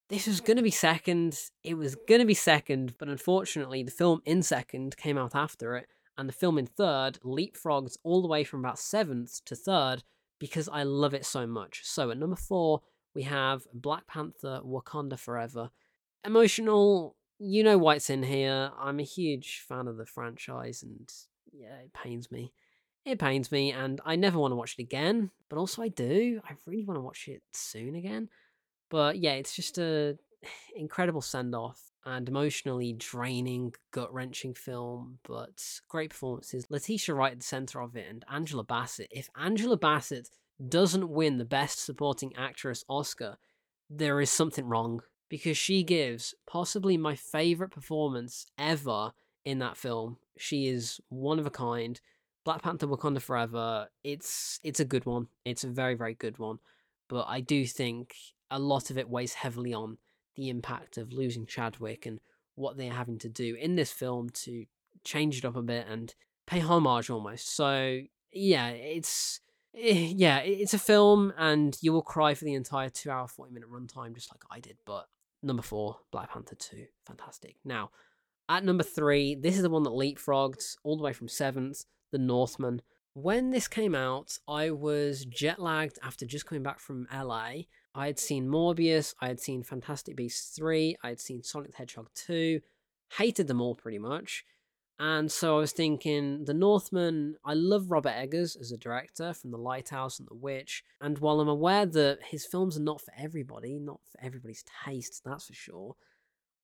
This 0.09 0.27
was 0.27 0.41
going 0.41 0.57
to 0.57 0.62
be 0.62 0.71
second. 0.71 1.38
It 1.62 1.75
was 1.75 1.95
going 1.95 2.21
to 2.21 2.27
be 2.27 2.35
second, 2.35 2.95
but 2.99 3.09
unfortunately, 3.09 3.83
the 3.83 3.91
film 3.91 4.23
in 4.25 4.43
second 4.43 4.97
came 4.97 5.19
out 5.19 5.35
after 5.35 5.77
it, 5.77 5.87
and 6.17 6.27
the 6.27 6.33
film 6.33 6.57
in 6.57 6.67
third 6.67 7.19
leapfrogs 7.23 7.99
all 8.03 8.23
the 8.23 8.29
way 8.29 8.43
from 8.43 8.61
about 8.61 8.79
seventh 8.79 9.45
to 9.45 9.55
third 9.55 10.03
because 10.38 10.69
I 10.69 10.85
love 10.85 11.12
it 11.12 11.27
so 11.27 11.47
much. 11.47 11.83
So 11.85 12.11
at 12.11 12.17
number 12.17 12.37
four, 12.37 12.81
we 13.15 13.25
have 13.25 13.67
Black 13.75 14.07
Panther 14.07 14.61
Wakanda 14.65 15.19
Forever. 15.19 15.71
Emotional, 16.25 17.15
you 17.38 17.62
know 17.62 17.77
why 17.77 17.97
it's 17.97 18.09
in 18.09 18.23
here. 18.23 18.71
I'm 18.79 19.00
a 19.00 19.05
huge 19.05 19.62
fan 19.69 19.88
of 19.88 19.99
the 19.99 20.07
franchise, 20.07 20.83
and 20.83 21.12
yeah, 21.53 21.77
it 21.85 21.93
pains 21.93 22.31
me. 22.31 22.55
It 23.05 23.19
pains 23.19 23.53
me, 23.53 23.73
and 23.73 24.00
I 24.07 24.17
never 24.17 24.38
want 24.38 24.53
to 24.53 24.57
watch 24.57 24.77
it 24.79 24.83
again, 24.83 25.33
but 25.50 25.59
also 25.59 25.83
I 25.83 25.88
do. 25.88 26.41
I 26.49 26.55
really 26.67 26.85
want 26.85 26.97
to 26.97 27.03
watch 27.03 27.29
it 27.29 27.43
soon 27.53 27.95
again. 27.95 28.31
But 28.90 29.18
yeah, 29.18 29.33
it's 29.33 29.54
just 29.54 29.78
a 29.78 30.18
incredible 30.76 31.21
send 31.21 31.54
off 31.54 31.80
and 32.04 32.28
emotionally 32.28 32.95
draining, 32.95 33.75
gut 33.90 34.12
wrenching 34.12 34.54
film, 34.54 35.18
but 35.25 35.63
great 35.89 36.10
performances. 36.10 36.67
Letitia 36.71 37.15
Wright 37.15 37.32
at 37.32 37.41
the 37.41 37.45
center 37.45 37.82
of 37.82 37.97
it, 37.97 38.06
and 38.08 38.25
Angela 38.32 38.65
Bassett. 38.65 39.08
If 39.10 39.28
Angela 39.36 39.76
Bassett 39.76 40.30
doesn't 40.67 41.10
win 41.10 41.36
the 41.36 41.45
Best 41.45 41.84
Supporting 41.84 42.34
Actress 42.36 42.84
Oscar, 42.89 43.36
there 43.91 44.21
is 44.21 44.30
something 44.30 44.67
wrong 44.67 45.02
because 45.28 45.58
she 45.58 45.82
gives 45.82 46.34
possibly 46.47 46.97
my 46.97 47.15
favorite 47.15 47.71
performance 47.71 48.47
ever 48.58 49.13
in 49.45 49.58
that 49.58 49.76
film. 49.76 50.17
She 50.39 50.67
is 50.69 51.00
one 51.08 51.39
of 51.39 51.47
a 51.47 51.50
kind. 51.50 52.00
Black 52.45 52.63
Panther 52.63 52.86
Wakanda 52.86 53.21
Forever, 53.21 53.89
it's 54.02 54.60
it's 54.63 54.80
a 54.80 54.84
good 54.84 55.04
one. 55.04 55.28
It's 55.45 55.65
a 55.65 55.69
very 55.69 55.95
very 55.95 56.15
good 56.15 56.39
one. 56.39 56.58
But 57.08 57.26
I 57.28 57.41
do 57.41 57.67
think 57.67 58.15
a 58.50 58.58
lot 58.58 58.91
of 58.91 58.99
it 58.99 59.08
weighs 59.08 59.34
heavily 59.34 59.75
on 59.75 59.99
the 60.37 60.49
impact 60.49 60.99
of 60.99 61.13
losing 61.13 61.47
Chadwick 61.47 62.06
and 62.06 62.21
what 62.54 62.76
they're 62.76 62.93
having 62.93 63.19
to 63.19 63.28
do 63.28 63.54
in 63.54 63.76
this 63.76 63.93
film 63.93 64.30
to 64.30 64.65
change 65.04 65.39
it 65.39 65.45
up 65.45 65.56
a 65.56 65.63
bit 65.63 65.87
and 65.89 66.15
pay 66.47 66.61
homage 66.61 67.11
almost. 67.11 67.54
So 67.54 68.00
yeah, 68.32 68.69
it's 68.69 69.41
eh, 69.76 70.13
yeah, 70.15 70.39
it's 70.39 70.75
a 70.75 70.78
film 70.78 71.32
and 71.37 71.76
you 71.80 71.93
will 71.93 72.02
cry 72.02 72.34
for 72.34 72.45
the 72.45 72.54
entire 72.54 72.89
two 72.89 73.11
hour 73.11 73.28
forty 73.28 73.52
minute 73.52 73.71
runtime 73.71 74.15
just 74.15 74.32
like 74.32 74.43
I 74.50 74.61
did. 74.61 74.78
But 74.84 75.06
number 75.43 75.63
four, 75.63 75.99
Black 76.11 76.32
Panther 76.32 76.56
two, 76.56 76.87
fantastic. 77.06 77.56
Now 77.65 77.91
at 78.49 78.65
number 78.65 78.84
three, 78.84 79.34
this 79.34 79.56
is 79.56 79.63
the 79.63 79.71
one 79.71 79.82
that 79.82 79.91
leapfrogged 79.91 80.76
all 80.82 80.97
the 80.97 81.02
way 81.02 81.13
from 81.13 81.28
seventh, 81.28 81.84
The 82.13 82.19
Northman. 82.19 82.80
When 83.13 83.50
this 83.50 83.69
came 83.69 83.95
out, 83.95 84.39
I 84.49 84.71
was 84.71 85.25
jet 85.25 85.58
lagged 85.58 85.99
after 86.02 86.25
just 86.25 86.47
coming 86.47 86.63
back 86.63 86.78
from 86.80 87.06
LA. 87.13 87.63
I 87.99 88.06
had 88.06 88.21
seen 88.21 88.49
Morbius, 88.49 89.13
I 89.21 89.26
had 89.26 89.41
seen 89.41 89.65
Fantastic 89.65 90.15
Beasts 90.15 90.56
3, 90.56 90.99
I 91.02 91.08
had 91.08 91.19
seen 91.19 91.43
Sonic 91.43 91.73
the 91.73 91.78
Hedgehog 91.78 92.08
2, 92.15 92.61
hated 93.17 93.49
them 93.49 93.61
all 93.61 93.75
pretty 93.75 93.99
much. 93.99 94.45
And 95.00 95.32
so 95.32 95.56
I 95.56 95.58
was 95.58 95.73
thinking, 95.73 96.45
The 96.45 96.54
Northman, 96.54 97.34
I 97.45 97.54
love 97.54 97.91
Robert 97.91 98.15
Eggers 98.15 98.54
as 98.54 98.71
a 98.71 98.78
director 98.78 99.34
from 99.34 99.50
The 99.50 99.58
Lighthouse 99.58 100.21
and 100.21 100.28
The 100.28 100.37
Witch. 100.37 100.84
And 101.00 101.19
while 101.19 101.41
I'm 101.41 101.49
aware 101.49 101.87
that 101.87 102.21
his 102.30 102.47
films 102.47 102.76
are 102.76 102.82
not 102.82 103.00
for 103.00 103.13
everybody, 103.19 103.80
not 103.80 103.99
for 104.13 104.25
everybody's 104.25 104.65
taste, 104.84 105.23
that's 105.25 105.49
for 105.49 105.54
sure, 105.54 105.97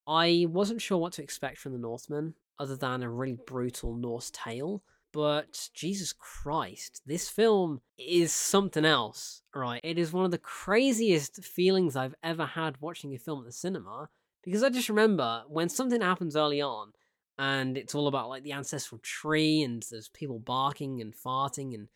I 0.07 0.47
wasn't 0.49 0.83
sure 0.83 0.99
what 0.99 1.15
to 1.15 1.23
expect 1.25 1.59
from 1.59 1.73
The 1.73 1.79
Northman 1.79 2.35
other 2.61 2.77
than 2.77 3.03
a 3.03 3.11
really 3.11 3.39
brutal 3.45 3.97
Norse 3.97 4.31
tale. 4.31 4.85
But 5.15 5.71
Jesus 5.73 6.13
Christ, 6.13 7.01
this 7.07 7.29
film 7.29 7.81
is 7.97 8.35
something 8.35 8.85
else, 8.85 9.43
right? 9.55 9.81
It 9.85 9.97
is 9.97 10.13
one 10.13 10.25
of 10.25 10.33
the 10.33 10.39
craziest 10.39 11.45
feelings 11.45 11.95
I've 11.95 12.17
ever 12.25 12.45
had 12.45 12.81
watching 12.81 13.15
a 13.15 13.19
film 13.19 13.39
at 13.39 13.47
the 13.47 13.53
cinema. 13.53 14.09
Because 14.43 14.65
I 14.65 14.71
just 14.71 14.89
remember 14.89 15.45
when 15.47 15.69
something 15.69 16.01
happens 16.01 16.35
early 16.35 16.61
on 16.61 16.95
and 17.39 17.79
it's 17.79 17.95
all 17.95 18.09
about 18.09 18.29
like 18.29 18.43
the 18.43 18.55
ancestral 18.55 19.01
tree 19.05 19.63
and 19.63 19.85
there's 19.89 20.09
people 20.09 20.41
barking 20.41 21.01
and 21.01 21.15
farting 21.15 21.75
and 21.75 21.87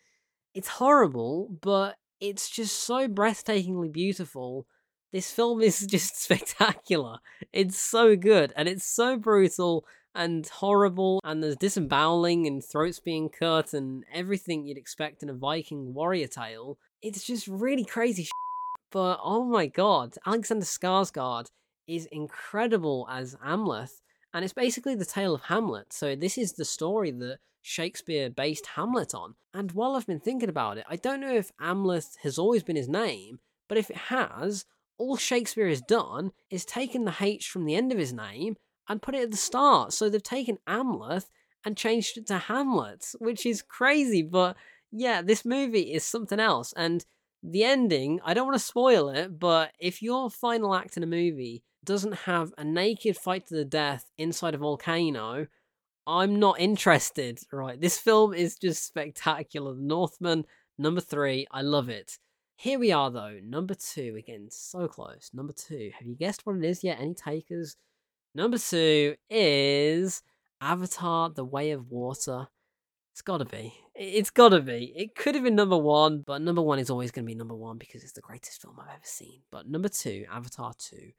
it's 0.53 0.69
horrible, 0.69 1.49
but 1.61 1.97
it's 2.21 2.49
just 2.49 2.83
so 2.83 3.09
breathtakingly 3.09 3.91
beautiful. 3.91 4.65
This 5.11 5.29
film 5.29 5.61
is 5.61 5.79
just 5.87 6.21
spectacular. 6.21 7.17
It's 7.51 7.77
so 7.77 8.15
good 8.15 8.53
and 8.55 8.69
it's 8.69 8.85
so 8.85 9.17
brutal 9.17 9.85
and 10.15 10.47
horrible, 10.47 11.19
and 11.23 11.43
there's 11.43 11.55
disemboweling 11.55 12.47
and 12.47 12.63
throats 12.63 12.99
being 12.99 13.29
cut 13.29 13.73
and 13.73 14.03
everything 14.13 14.65
you'd 14.65 14.77
expect 14.77 15.23
in 15.23 15.29
a 15.29 15.33
Viking 15.33 15.93
warrior 15.93 16.27
tale. 16.27 16.77
It's 17.01 17.23
just 17.23 17.47
really 17.47 17.85
crazy 17.85 18.23
shit. 18.23 18.31
But 18.91 19.19
oh 19.23 19.43
my 19.43 19.67
god, 19.67 20.15
Alexander 20.25 20.65
Skarsgård 20.65 21.47
is 21.87 22.07
incredible 22.11 23.07
as 23.09 23.35
Amleth, 23.45 24.01
and 24.33 24.43
it's 24.43 24.53
basically 24.53 24.95
the 24.95 25.05
tale 25.05 25.35
of 25.35 25.43
Hamlet. 25.43 25.93
So 25.93 26.15
this 26.15 26.37
is 26.37 26.53
the 26.53 26.65
story 26.65 27.11
that 27.11 27.37
Shakespeare 27.61 28.29
based 28.29 28.67
Hamlet 28.75 29.13
on. 29.13 29.35
And 29.53 29.71
while 29.73 29.95
I've 29.95 30.07
been 30.07 30.19
thinking 30.19 30.49
about 30.49 30.77
it, 30.77 30.85
I 30.89 30.95
don't 30.95 31.21
know 31.21 31.35
if 31.35 31.51
Amleth 31.61 32.17
has 32.23 32.37
always 32.37 32.63
been 32.63 32.75
his 32.75 32.89
name, 32.89 33.39
but 33.67 33.77
if 33.77 33.89
it 33.89 33.97
has, 33.97 34.65
all 34.97 35.17
Shakespeare 35.17 35.67
has 35.67 35.81
done 35.81 36.31
is 36.49 36.65
taken 36.65 37.05
the 37.05 37.15
H 37.19 37.49
from 37.49 37.65
the 37.65 37.75
end 37.75 37.91
of 37.91 37.97
his 37.97 38.13
name 38.13 38.57
and 38.89 39.01
put 39.01 39.15
it 39.15 39.23
at 39.23 39.31
the 39.31 39.37
start. 39.37 39.93
So 39.93 40.09
they've 40.09 40.21
taken 40.21 40.57
Amleth 40.67 41.29
and 41.63 41.77
changed 41.77 42.17
it 42.17 42.27
to 42.27 42.37
Hamlet, 42.37 43.05
which 43.19 43.45
is 43.45 43.61
crazy. 43.61 44.23
But 44.23 44.57
yeah, 44.91 45.21
this 45.21 45.45
movie 45.45 45.93
is 45.93 46.03
something 46.03 46.39
else. 46.39 46.73
And 46.75 47.05
the 47.43 47.63
ending, 47.63 48.19
I 48.25 48.33
don't 48.33 48.47
want 48.47 48.59
to 48.59 48.65
spoil 48.65 49.09
it, 49.09 49.39
but 49.39 49.71
if 49.79 50.01
your 50.01 50.29
final 50.29 50.75
act 50.75 50.97
in 50.97 51.03
a 51.03 51.07
movie 51.07 51.63
doesn't 51.85 52.13
have 52.13 52.51
a 52.57 52.63
naked 52.63 53.15
fight 53.15 53.47
to 53.47 53.55
the 53.55 53.63
death 53.63 54.05
inside 54.17 54.55
a 54.55 54.57
volcano, 54.57 55.47
I'm 56.05 56.39
not 56.39 56.59
interested, 56.59 57.39
right? 57.51 57.79
This 57.79 57.97
film 57.97 58.33
is 58.33 58.57
just 58.57 58.85
spectacular. 58.85 59.73
The 59.75 59.81
Northman, 59.81 60.45
number 60.77 61.01
three, 61.01 61.47
I 61.51 61.61
love 61.61 61.87
it. 61.87 62.17
Here 62.55 62.79
we 62.79 62.91
are, 62.91 63.09
though, 63.09 63.39
number 63.41 63.75
two, 63.75 64.15
again, 64.17 64.47
so 64.49 64.87
close. 64.87 65.29
Number 65.33 65.53
two, 65.53 65.91
have 65.97 66.07
you 66.07 66.15
guessed 66.15 66.45
what 66.45 66.57
it 66.57 66.65
is 66.65 66.83
yet? 66.83 66.99
Any 66.99 67.13
takers? 67.13 67.77
Number 68.35 68.59
two 68.59 69.15
is 69.27 70.21
Avatar 70.61 71.31
The 71.31 71.43
Way 71.43 71.71
of 71.71 71.89
Water. 71.89 72.47
It's 73.11 73.23
gotta 73.23 73.45
be. 73.45 73.73
It's 73.95 74.29
gotta 74.29 74.61
be. 74.61 74.93
It 74.95 75.15
could 75.15 75.33
have 75.33 75.43
been 75.43 75.55
number 75.55 75.77
one, 75.77 76.23
but 76.25 76.41
number 76.43 76.61
one 76.61 76.77
is 76.77 76.91
always 76.91 77.09
gonna 77.09 77.25
be 77.25 77.33
number 77.33 77.55
one 77.55 77.79
because 77.79 78.03
it's 78.03 78.13
the 78.13 78.21
greatest 78.21 78.61
film 78.61 78.75
I've 78.79 78.87
ever 78.87 78.99
seen. 79.03 79.41
But 79.51 79.67
number 79.67 79.89
two, 79.89 80.25
Avatar 80.31 80.73
2, 80.77 81.11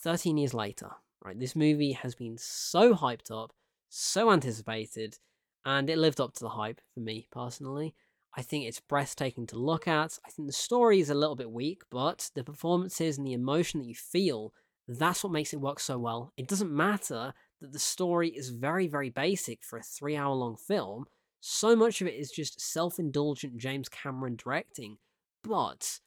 13 0.00 0.36
years 0.36 0.52
later, 0.52 0.90
right? 1.24 1.38
This 1.38 1.56
movie 1.56 1.92
has 1.92 2.14
been 2.14 2.36
so 2.36 2.94
hyped 2.94 3.30
up, 3.30 3.54
so 3.88 4.30
anticipated, 4.30 5.18
and 5.64 5.88
it 5.88 5.96
lived 5.96 6.20
up 6.20 6.34
to 6.34 6.44
the 6.44 6.50
hype 6.50 6.82
for 6.92 7.00
me 7.00 7.26
personally. 7.32 7.94
I 8.36 8.42
think 8.42 8.66
it's 8.66 8.80
breathtaking 8.80 9.46
to 9.48 9.58
look 9.58 9.88
at. 9.88 10.18
I 10.26 10.30
think 10.30 10.46
the 10.46 10.52
story 10.52 11.00
is 11.00 11.08
a 11.08 11.14
little 11.14 11.36
bit 11.36 11.50
weak, 11.50 11.82
but 11.90 12.30
the 12.34 12.44
performances 12.44 13.16
and 13.16 13.26
the 13.26 13.32
emotion 13.32 13.80
that 13.80 13.88
you 13.88 13.94
feel, 13.94 14.52
that's 14.98 15.22
what 15.22 15.32
makes 15.32 15.52
it 15.52 15.60
work 15.60 15.80
so 15.80 15.98
well. 15.98 16.32
It 16.36 16.48
doesn't 16.48 16.70
matter 16.70 17.32
that 17.60 17.72
the 17.72 17.78
story 17.78 18.30
is 18.30 18.50
very, 18.50 18.88
very 18.88 19.10
basic 19.10 19.62
for 19.62 19.78
a 19.78 19.82
three 19.82 20.16
hour 20.16 20.34
long 20.34 20.56
film. 20.56 21.06
So 21.40 21.74
much 21.74 22.00
of 22.00 22.06
it 22.06 22.14
is 22.14 22.30
just 22.30 22.60
self 22.60 22.98
indulgent 22.98 23.56
James 23.56 23.88
Cameron 23.88 24.36
directing, 24.36 24.98
but 25.42 26.00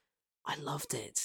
I 0.45 0.55
loved 0.55 0.93
it. 0.93 1.19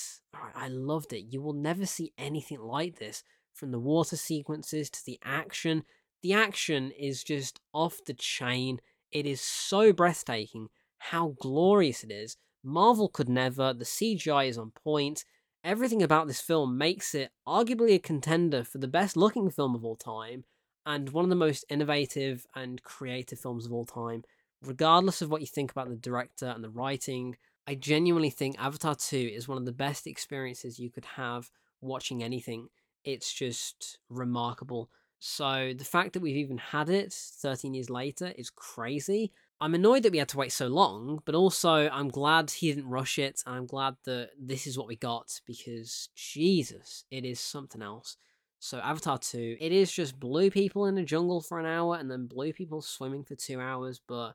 I 0.54 0.68
loved 0.68 1.12
it. 1.12 1.26
You 1.32 1.42
will 1.42 1.54
never 1.54 1.84
see 1.84 2.12
anything 2.16 2.60
like 2.60 2.98
this 2.98 3.22
from 3.54 3.72
the 3.72 3.78
water 3.78 4.16
sequences 4.16 4.88
to 4.90 5.04
the 5.04 5.18
action. 5.24 5.82
The 6.22 6.32
action 6.32 6.92
is 6.92 7.24
just 7.24 7.60
off 7.72 7.98
the 8.06 8.14
chain. 8.14 8.80
It 9.10 9.26
is 9.26 9.40
so 9.40 9.92
breathtaking 9.92 10.68
how 10.98 11.34
glorious 11.40 12.04
it 12.04 12.10
is. 12.10 12.36
Marvel 12.62 13.08
could 13.08 13.28
never. 13.28 13.72
The 13.72 13.84
CGI 13.84 14.48
is 14.48 14.58
on 14.58 14.70
point. 14.70 15.24
Everything 15.64 16.02
about 16.02 16.26
this 16.26 16.40
film 16.40 16.78
makes 16.78 17.14
it 17.14 17.30
arguably 17.46 17.94
a 17.94 17.98
contender 17.98 18.64
for 18.64 18.78
the 18.78 18.88
best 18.88 19.16
looking 19.16 19.50
film 19.50 19.74
of 19.74 19.84
all 19.84 19.96
time 19.96 20.44
and 20.86 21.10
one 21.10 21.24
of 21.24 21.28
the 21.28 21.36
most 21.36 21.64
innovative 21.68 22.46
and 22.54 22.82
creative 22.82 23.38
films 23.38 23.66
of 23.66 23.72
all 23.72 23.84
time. 23.84 24.22
Regardless 24.62 25.20
of 25.20 25.30
what 25.30 25.40
you 25.40 25.46
think 25.46 25.70
about 25.70 25.88
the 25.88 25.96
director 25.96 26.46
and 26.46 26.62
the 26.62 26.70
writing, 26.70 27.36
I 27.66 27.74
genuinely 27.74 28.30
think 28.30 28.56
Avatar 28.58 28.94
2 28.94 29.16
is 29.16 29.46
one 29.46 29.58
of 29.58 29.66
the 29.66 29.72
best 29.72 30.06
experiences 30.06 30.78
you 30.78 30.90
could 30.90 31.04
have 31.04 31.50
watching 31.80 32.22
anything. 32.22 32.68
It's 33.04 33.32
just 33.32 33.98
remarkable. 34.08 34.90
So 35.18 35.74
the 35.76 35.84
fact 35.84 36.12
that 36.12 36.20
we've 36.20 36.36
even 36.36 36.58
had 36.58 36.88
it 36.88 37.12
13 37.12 37.74
years 37.74 37.90
later 37.90 38.32
is 38.36 38.50
crazy. 38.50 39.32
I'm 39.60 39.74
annoyed 39.74 40.04
that 40.04 40.12
we 40.12 40.18
had 40.18 40.28
to 40.28 40.36
wait 40.36 40.52
so 40.52 40.68
long, 40.68 41.20
but 41.24 41.34
also 41.34 41.88
I'm 41.88 42.08
glad 42.08 42.50
he 42.50 42.72
didn't 42.72 42.88
rush 42.88 43.18
it. 43.18 43.42
And 43.44 43.56
I'm 43.56 43.66
glad 43.66 43.96
that 44.04 44.30
this 44.38 44.66
is 44.66 44.78
what 44.78 44.86
we 44.86 44.96
got 44.96 45.40
because 45.46 46.08
Jesus, 46.14 47.04
it 47.10 47.24
is 47.24 47.40
something 47.40 47.82
else. 47.82 48.16
So 48.60 48.78
Avatar 48.78 49.18
2, 49.18 49.56
it 49.60 49.72
is 49.72 49.92
just 49.92 50.18
blue 50.18 50.50
people 50.50 50.86
in 50.86 50.98
a 50.98 51.04
jungle 51.04 51.40
for 51.40 51.58
an 51.58 51.66
hour 51.66 51.96
and 51.96 52.10
then 52.10 52.26
blue 52.26 52.52
people 52.52 52.82
swimming 52.82 53.24
for 53.24 53.34
two 53.34 53.60
hours. 53.60 54.00
But 54.06 54.34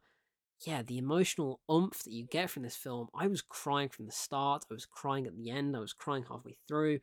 yeah, 0.66 0.82
the 0.82 0.98
emotional 0.98 1.62
oomph 1.72 2.04
that 2.04 2.12
you 2.12 2.24
get 2.24 2.50
from 2.50 2.64
this 2.64 2.76
film, 2.76 3.08
I 3.14 3.28
was 3.28 3.42
crying 3.42 3.90
from 3.90 4.06
the 4.06 4.12
start. 4.12 4.66
I 4.70 4.74
was 4.74 4.86
crying 4.86 5.26
at 5.26 5.38
the 5.38 5.50
end. 5.50 5.76
I 5.76 5.80
was 5.80 5.94
crying 5.94 6.26
halfway 6.30 6.58
through. 6.68 7.00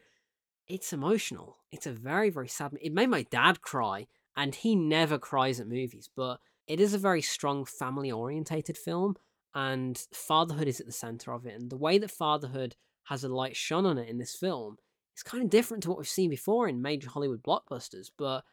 It's 0.68 0.92
emotional. 0.92 1.59
It's 1.72 1.87
a 1.87 1.92
very, 1.92 2.30
very 2.30 2.48
sad. 2.48 2.76
It 2.80 2.92
made 2.92 3.09
my 3.09 3.22
dad 3.24 3.61
cry, 3.61 4.06
and 4.37 4.54
he 4.54 4.76
never 4.76 5.18
cries 5.18 5.59
at 5.59 5.66
movies, 5.66 6.09
but 6.14 6.38
it 6.66 6.80
is 6.80 6.94
a 6.94 6.98
very 6.98 7.22
strong 7.22 7.64
family 7.64 8.10
orientated 8.10 8.76
film 8.76 9.16
and 9.54 10.06
fatherhood 10.12 10.68
is 10.68 10.80
at 10.80 10.86
the 10.86 10.92
center 10.92 11.32
of 11.32 11.46
it 11.46 11.60
and 11.60 11.70
the 11.70 11.76
way 11.76 11.98
that 11.98 12.10
fatherhood 12.10 12.76
has 13.04 13.24
a 13.24 13.28
light 13.28 13.56
shone 13.56 13.86
on 13.86 13.98
it 13.98 14.08
in 14.08 14.18
this 14.18 14.34
film 14.34 14.76
is 15.16 15.22
kind 15.22 15.42
of 15.42 15.50
different 15.50 15.82
to 15.82 15.88
what 15.88 15.98
we've 15.98 16.08
seen 16.08 16.30
before 16.30 16.68
in 16.68 16.80
major 16.80 17.08
hollywood 17.08 17.42
blockbusters 17.42 18.10
but 18.16 18.44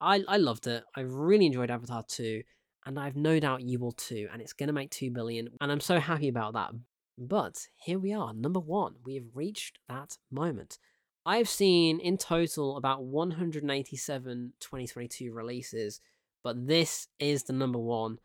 i 0.00 0.22
i 0.28 0.36
loved 0.36 0.66
it. 0.66 0.84
I 0.96 1.00
really 1.00 1.46
enjoyed 1.46 1.70
avatar 1.70 2.04
2 2.08 2.42
and 2.86 2.98
i've 2.98 3.16
no 3.16 3.38
doubt 3.38 3.62
you 3.62 3.78
will 3.78 3.92
too 3.92 4.28
and 4.32 4.40
it's 4.40 4.52
going 4.52 4.68
to 4.68 4.72
make 4.72 4.90
2 4.90 5.10
billion 5.10 5.48
and 5.60 5.70
i'm 5.70 5.80
so 5.80 6.00
happy 6.00 6.28
about 6.28 6.54
that. 6.54 6.72
But 7.18 7.68
here 7.76 7.98
we 7.98 8.12
are 8.12 8.34
number 8.34 8.60
1 8.60 8.96
we 9.04 9.14
have 9.14 9.24
reached 9.34 9.78
that 9.88 10.18
moment. 10.30 10.78
I've 11.24 11.48
seen 11.48 11.98
in 11.98 12.18
total 12.18 12.76
about 12.76 13.04
187 13.04 14.52
2022 14.60 15.32
releases 15.32 16.00
but 16.42 16.66
this 16.66 17.08
is 17.18 17.44
the 17.44 17.52
number 17.52 17.78
one 17.78 18.18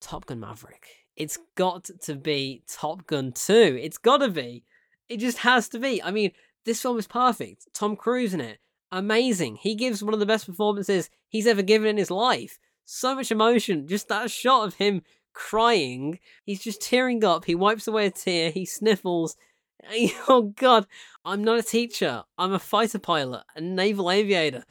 Top 0.00 0.26
Gun 0.26 0.40
Maverick. 0.40 0.86
It's 1.16 1.38
mm. 1.38 1.42
got 1.56 1.90
to 2.02 2.14
be 2.14 2.62
Top 2.68 3.06
Gun 3.06 3.32
2. 3.32 3.78
It's 3.80 3.98
got 3.98 4.18
to 4.18 4.28
be. 4.28 4.64
It 5.08 5.18
just 5.18 5.38
has 5.38 5.68
to 5.70 5.78
be. 5.78 6.02
I 6.02 6.10
mean, 6.10 6.32
this 6.64 6.82
film 6.82 6.98
is 6.98 7.06
perfect. 7.06 7.66
Tom 7.72 7.96
Cruise 7.96 8.34
in 8.34 8.40
it. 8.40 8.58
Amazing. 8.92 9.56
He 9.56 9.74
gives 9.74 10.02
one 10.02 10.14
of 10.14 10.20
the 10.20 10.26
best 10.26 10.46
performances 10.46 11.10
he's 11.28 11.46
ever 11.46 11.62
given 11.62 11.88
in 11.88 11.96
his 11.96 12.10
life. 12.10 12.58
So 12.84 13.14
much 13.14 13.32
emotion. 13.32 13.88
Just 13.88 14.08
that 14.08 14.30
shot 14.30 14.66
of 14.66 14.74
him 14.74 15.02
crying. 15.32 16.18
He's 16.44 16.62
just 16.62 16.82
tearing 16.82 17.24
up. 17.24 17.44
He 17.44 17.54
wipes 17.54 17.88
away 17.88 18.06
a 18.06 18.10
tear. 18.10 18.50
He 18.50 18.64
sniffles. 18.64 19.36
Oh, 20.28 20.52
God. 20.56 20.86
I'm 21.24 21.44
not 21.44 21.60
a 21.60 21.62
teacher. 21.62 22.24
I'm 22.36 22.52
a 22.52 22.58
fighter 22.58 22.98
pilot, 22.98 23.44
a 23.54 23.60
naval 23.60 24.10
aviator 24.10 24.64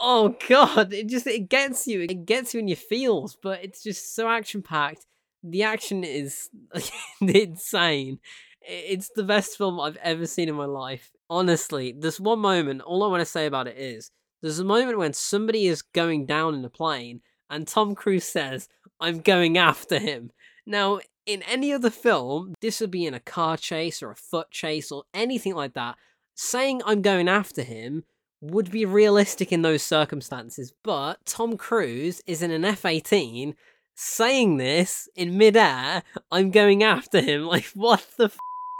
oh 0.00 0.36
god, 0.48 0.92
it 0.92 1.08
just 1.08 1.26
it 1.26 1.48
gets 1.48 1.86
you. 1.86 2.02
It 2.02 2.24
gets 2.26 2.54
you 2.54 2.60
in 2.60 2.68
your 2.68 2.76
feels, 2.76 3.36
but 3.42 3.62
it's 3.62 3.82
just 3.82 4.14
so 4.14 4.28
action 4.28 4.62
packed. 4.62 5.06
The 5.42 5.62
action 5.62 6.04
is 6.04 6.50
insane. 7.20 8.18
It's 8.62 9.10
the 9.14 9.24
best 9.24 9.56
film 9.56 9.80
I've 9.80 9.96
ever 9.98 10.26
seen 10.26 10.48
in 10.48 10.54
my 10.54 10.66
life. 10.66 11.10
Honestly, 11.30 11.94
there's 11.96 12.20
one 12.20 12.40
moment, 12.40 12.82
all 12.82 13.04
I 13.04 13.08
want 13.08 13.20
to 13.20 13.26
say 13.26 13.46
about 13.46 13.68
it 13.68 13.78
is 13.78 14.10
there's 14.42 14.58
a 14.58 14.64
moment 14.64 14.98
when 14.98 15.12
somebody 15.12 15.66
is 15.66 15.82
going 15.82 16.26
down 16.26 16.54
in 16.54 16.64
a 16.64 16.70
plane 16.70 17.20
and 17.50 17.66
Tom 17.66 17.94
Cruise 17.94 18.24
says, 18.24 18.68
I'm 19.00 19.20
going 19.20 19.58
after 19.58 19.98
him. 19.98 20.32
Now, 20.66 21.00
in 21.26 21.42
any 21.42 21.72
other 21.72 21.90
film, 21.90 22.54
this 22.60 22.80
would 22.80 22.90
be 22.90 23.06
in 23.06 23.14
a 23.14 23.20
car 23.20 23.56
chase 23.56 24.02
or 24.02 24.10
a 24.10 24.16
foot 24.16 24.50
chase 24.50 24.90
or 24.90 25.04
anything 25.14 25.54
like 25.54 25.74
that. 25.74 25.96
Saying 26.34 26.82
I'm 26.84 27.02
going 27.02 27.28
after 27.28 27.62
him 27.62 28.04
would 28.40 28.70
be 28.70 28.84
realistic 28.84 29.52
in 29.52 29.62
those 29.62 29.82
circumstances. 29.82 30.72
But 30.84 31.24
Tom 31.26 31.56
Cruise 31.56 32.22
is 32.26 32.42
in 32.42 32.50
an 32.50 32.64
F 32.64 32.84
18 32.84 33.54
saying 33.94 34.58
this 34.58 35.08
in 35.16 35.36
midair. 35.36 36.02
I'm 36.30 36.50
going 36.50 36.82
after 36.82 37.20
him. 37.20 37.46
Like, 37.48 37.66
what 37.74 38.06
the 38.16 38.26
f? 38.26 38.36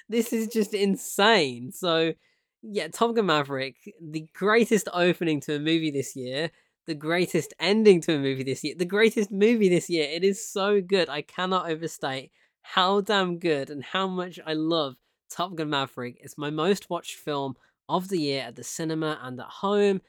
This 0.08 0.32
is 0.32 0.46
just 0.48 0.72
insane. 0.72 1.72
So, 1.72 2.14
yeah, 2.62 2.88
Top 2.88 3.14
Gun 3.14 3.26
Maverick, 3.26 3.76
the 4.00 4.26
greatest 4.32 4.88
opening 4.92 5.40
to 5.42 5.56
a 5.56 5.58
movie 5.58 5.90
this 5.90 6.16
year, 6.16 6.50
the 6.86 6.94
greatest 6.94 7.52
ending 7.58 8.00
to 8.02 8.14
a 8.14 8.18
movie 8.18 8.44
this 8.44 8.64
year, 8.64 8.74
the 8.78 8.84
greatest 8.84 9.30
movie 9.30 9.68
this 9.68 9.90
year. 9.90 10.08
It 10.08 10.24
is 10.24 10.48
so 10.48 10.80
good. 10.80 11.08
I 11.08 11.22
cannot 11.22 11.70
overstate 11.70 12.30
how 12.62 13.00
damn 13.00 13.38
good 13.38 13.70
and 13.70 13.82
how 13.82 14.06
much 14.06 14.38
I 14.46 14.54
love 14.54 14.96
Top 15.30 15.54
Gun 15.54 15.70
Maverick. 15.70 16.18
It's 16.20 16.38
my 16.38 16.50
most 16.50 16.88
watched 16.88 17.16
film 17.16 17.56
of 17.88 18.08
the 18.08 18.18
year 18.18 18.42
at 18.42 18.56
the 18.56 18.64
cinema 18.64 19.18
and 19.22 19.40
at 19.40 19.46
home. 19.46 20.00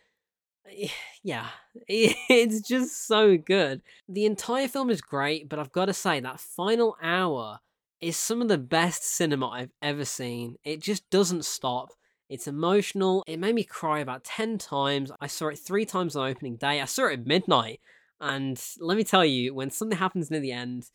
Eh, 0.68 0.90
yeah, 1.24 1.48
it's 1.88 2.62
just 2.62 3.08
so 3.08 3.38
good. 3.38 3.82
The 4.08 4.26
entire 4.26 4.68
film 4.68 4.90
is 4.90 5.02
great, 5.02 5.50
but 5.50 5.60
I've 5.60 5.72
got 5.72 5.86
to 5.86 5.94
say, 5.94 6.20
that 6.20 6.40
final 6.40 6.98
hour 7.02 7.60
is 8.02 8.16
some 8.18 8.42
of 8.42 8.48
the 8.48 8.58
best 8.58 9.04
cinema 9.04 9.50
I've 9.50 9.74
ever 9.82 10.06
seen. 10.06 10.56
It 10.64 10.82
just 10.82 11.10
doesn't 11.10 11.46
stop. 11.46 11.94
It's 12.30 12.48
emotional. 12.48 13.24
It 13.28 13.38
made 13.40 13.56
me 13.56 13.64
cry 13.64 14.00
about 14.00 14.24
10 14.24 14.60
times. 14.60 15.12
I 15.20 15.28
saw 15.28 15.48
it 15.48 15.58
three 15.58 15.86
times 15.86 16.16
on 16.16 16.30
opening 16.30 16.58
day. 16.58 16.80
I 16.80 16.86
saw 16.86 17.08
it 17.08 17.20
at 17.20 17.26
midnight. 17.26 17.82
And 18.22 18.62
let 18.80 18.98
me 18.98 19.04
tell 19.04 19.26
you, 19.26 19.54
when 19.54 19.72
something 19.72 19.98
happens 19.98 20.30
near 20.30 20.40
the 20.40 20.52
end, 20.52 20.90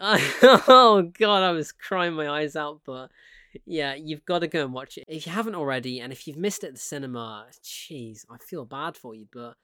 I, 0.00 0.20
oh 0.68 1.10
god, 1.18 1.42
I 1.42 1.52
was 1.52 1.72
crying 1.72 2.14
my 2.14 2.28
eyes 2.28 2.56
out. 2.56 2.80
But 2.84 3.10
yeah, 3.64 3.94
you've 3.94 4.24
got 4.24 4.40
to 4.40 4.46
go 4.48 4.64
and 4.64 4.72
watch 4.72 4.98
it. 4.98 5.04
If 5.08 5.26
you 5.26 5.32
haven't 5.32 5.54
already, 5.54 6.00
and 6.00 6.12
if 6.12 6.26
you've 6.26 6.36
missed 6.36 6.64
it 6.64 6.68
at 6.68 6.74
the 6.74 6.80
cinema, 6.80 7.46
jeez, 7.62 8.24
I 8.30 8.38
feel 8.38 8.64
bad 8.64 8.96
for 8.96 9.14
you, 9.14 9.26
but 9.32 9.54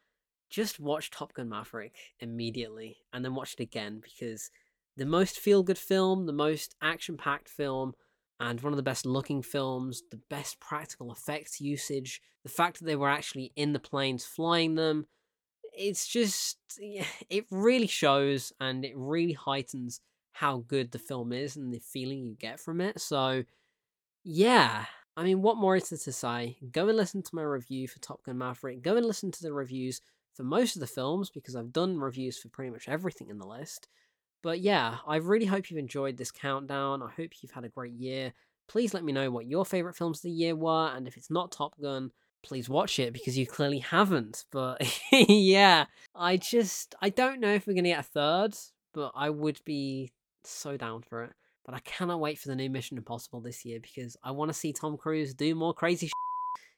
just 0.51 0.79
watch 0.79 1.11
Top 1.11 1.35
Gun 1.35 1.49
Maverick 1.49 1.97
immediately 2.21 2.99
and 3.13 3.25
then 3.25 3.35
watch 3.35 3.55
it 3.55 3.63
again 3.63 4.01
because 4.03 4.51
the 4.97 5.07
most 5.07 5.39
feel 5.39 5.63
good 5.63 5.79
film, 5.79 6.27
the 6.27 6.33
most 6.33 6.77
action 6.81 7.17
packed 7.17 7.49
film, 7.49 7.95
and 8.41 8.61
one 8.61 8.73
of 8.73 8.77
the 8.77 8.83
best 8.83 9.07
looking 9.07 9.43
films, 9.43 10.03
the 10.11 10.21
best 10.29 10.61
practical 10.61 11.13
effects 11.13 11.61
usage, 11.61 12.21
the 12.43 12.51
fact 12.51 12.79
that 12.79 12.85
they 12.85 12.97
were 12.97 13.09
actually 13.09 13.53
in 13.57 13.73
the 13.73 13.79
planes 13.79 14.25
flying 14.25 14.75
them. 14.75 15.07
It's 15.77 16.07
just, 16.07 16.59
it 16.79 17.47
really 17.51 17.87
shows 17.87 18.53
and 18.61 18.85
it 18.85 18.95
really 18.97 19.33
heightens 19.33 20.01
how 20.33 20.59
good 20.67 20.93
the 20.93 20.99
film 20.99 21.33
is 21.33 21.57
and 21.57 21.73
the 21.73 21.81
feeling 21.81 22.25
you 22.25 22.35
get 22.35 22.61
from 22.61 22.81
it. 22.81 23.01
So, 23.01 23.45
yeah, 24.25 24.87
I 25.17 25.23
mean, 25.23 25.43
what 25.43 25.57
more 25.57 25.77
is 25.77 25.91
there 25.91 25.99
to 25.99 26.13
say? 26.13 26.57
Go 26.73 26.89
and 26.89 26.97
listen 26.97 27.23
to 27.23 27.35
my 27.35 27.43
review 27.43 27.87
for 27.89 27.99
Top 28.01 28.25
Gun 28.25 28.39
Maverick. 28.39 28.83
Go 28.83 28.97
and 28.97 29.07
listen 29.07 29.31
to 29.31 29.43
the 29.43 29.53
reviews 29.53 30.01
for 30.35 30.43
most 30.43 30.77
of 30.77 30.81
the 30.81 30.87
films 30.87 31.31
because 31.31 31.55
I've 31.55 31.73
done 31.73 31.99
reviews 31.99 32.39
for 32.39 32.49
pretty 32.49 32.71
much 32.71 32.89
everything 32.89 33.29
in 33.29 33.39
the 33.39 33.47
list. 33.47 33.89
But 34.43 34.61
yeah, 34.61 34.97
I 35.07 35.17
really 35.17 35.47
hope 35.47 35.71
you've 35.71 35.79
enjoyed 35.79 36.17
this 36.17 36.31
countdown. 36.31 37.03
I 37.03 37.11
hope 37.11 37.31
you've 37.41 37.53
had 37.53 37.65
a 37.65 37.69
great 37.69 37.93
year. 37.93 38.33
Please 38.67 38.93
let 38.93 39.05
me 39.05 39.13
know 39.13 39.31
what 39.31 39.47
your 39.47 39.65
favourite 39.65 39.97
films 39.97 40.19
of 40.19 40.23
the 40.23 40.31
year 40.31 40.57
were, 40.57 40.91
and 40.95 41.07
if 41.07 41.17
it's 41.17 41.31
not 41.31 41.53
Top 41.53 41.75
Gun, 41.81 42.11
please 42.43 42.69
watch 42.69 42.99
it 42.99 43.13
because 43.13 43.39
you 43.39 43.47
clearly 43.47 43.79
haven't. 43.79 44.45
But 44.51 44.83
yeah, 45.13 45.87
I 46.15 46.37
just 46.39 46.95
I 47.01 47.11
don't 47.11 47.41
know 47.41 47.55
if 47.55 47.67
we're 47.67 47.75
gonna 47.75 47.89
get 47.89 48.01
a 48.01 48.03
third 48.03 48.55
but 48.95 49.13
I 49.15 49.29
would 49.29 49.61
be 49.67 50.13
so 50.45 50.77
down 50.77 51.03
for 51.03 51.25
it. 51.25 51.33
But 51.65 51.75
I 51.75 51.81
cannot 51.81 52.21
wait 52.21 52.39
for 52.39 52.49
the 52.49 52.57
new 52.57 52.69
Mission 52.69 52.99
Impossible 52.99 53.41
this 53.41 53.65
year 53.65 53.81
because 53.81 54.17
I 54.23 54.33
want 54.33 54.51
to 54.51 54.55
see 54.55 54.73
Tom 54.73 54.97
Cruise 54.97 55.35
do 55.35 55.55
more 55.55 55.73
crazy 55.73 56.11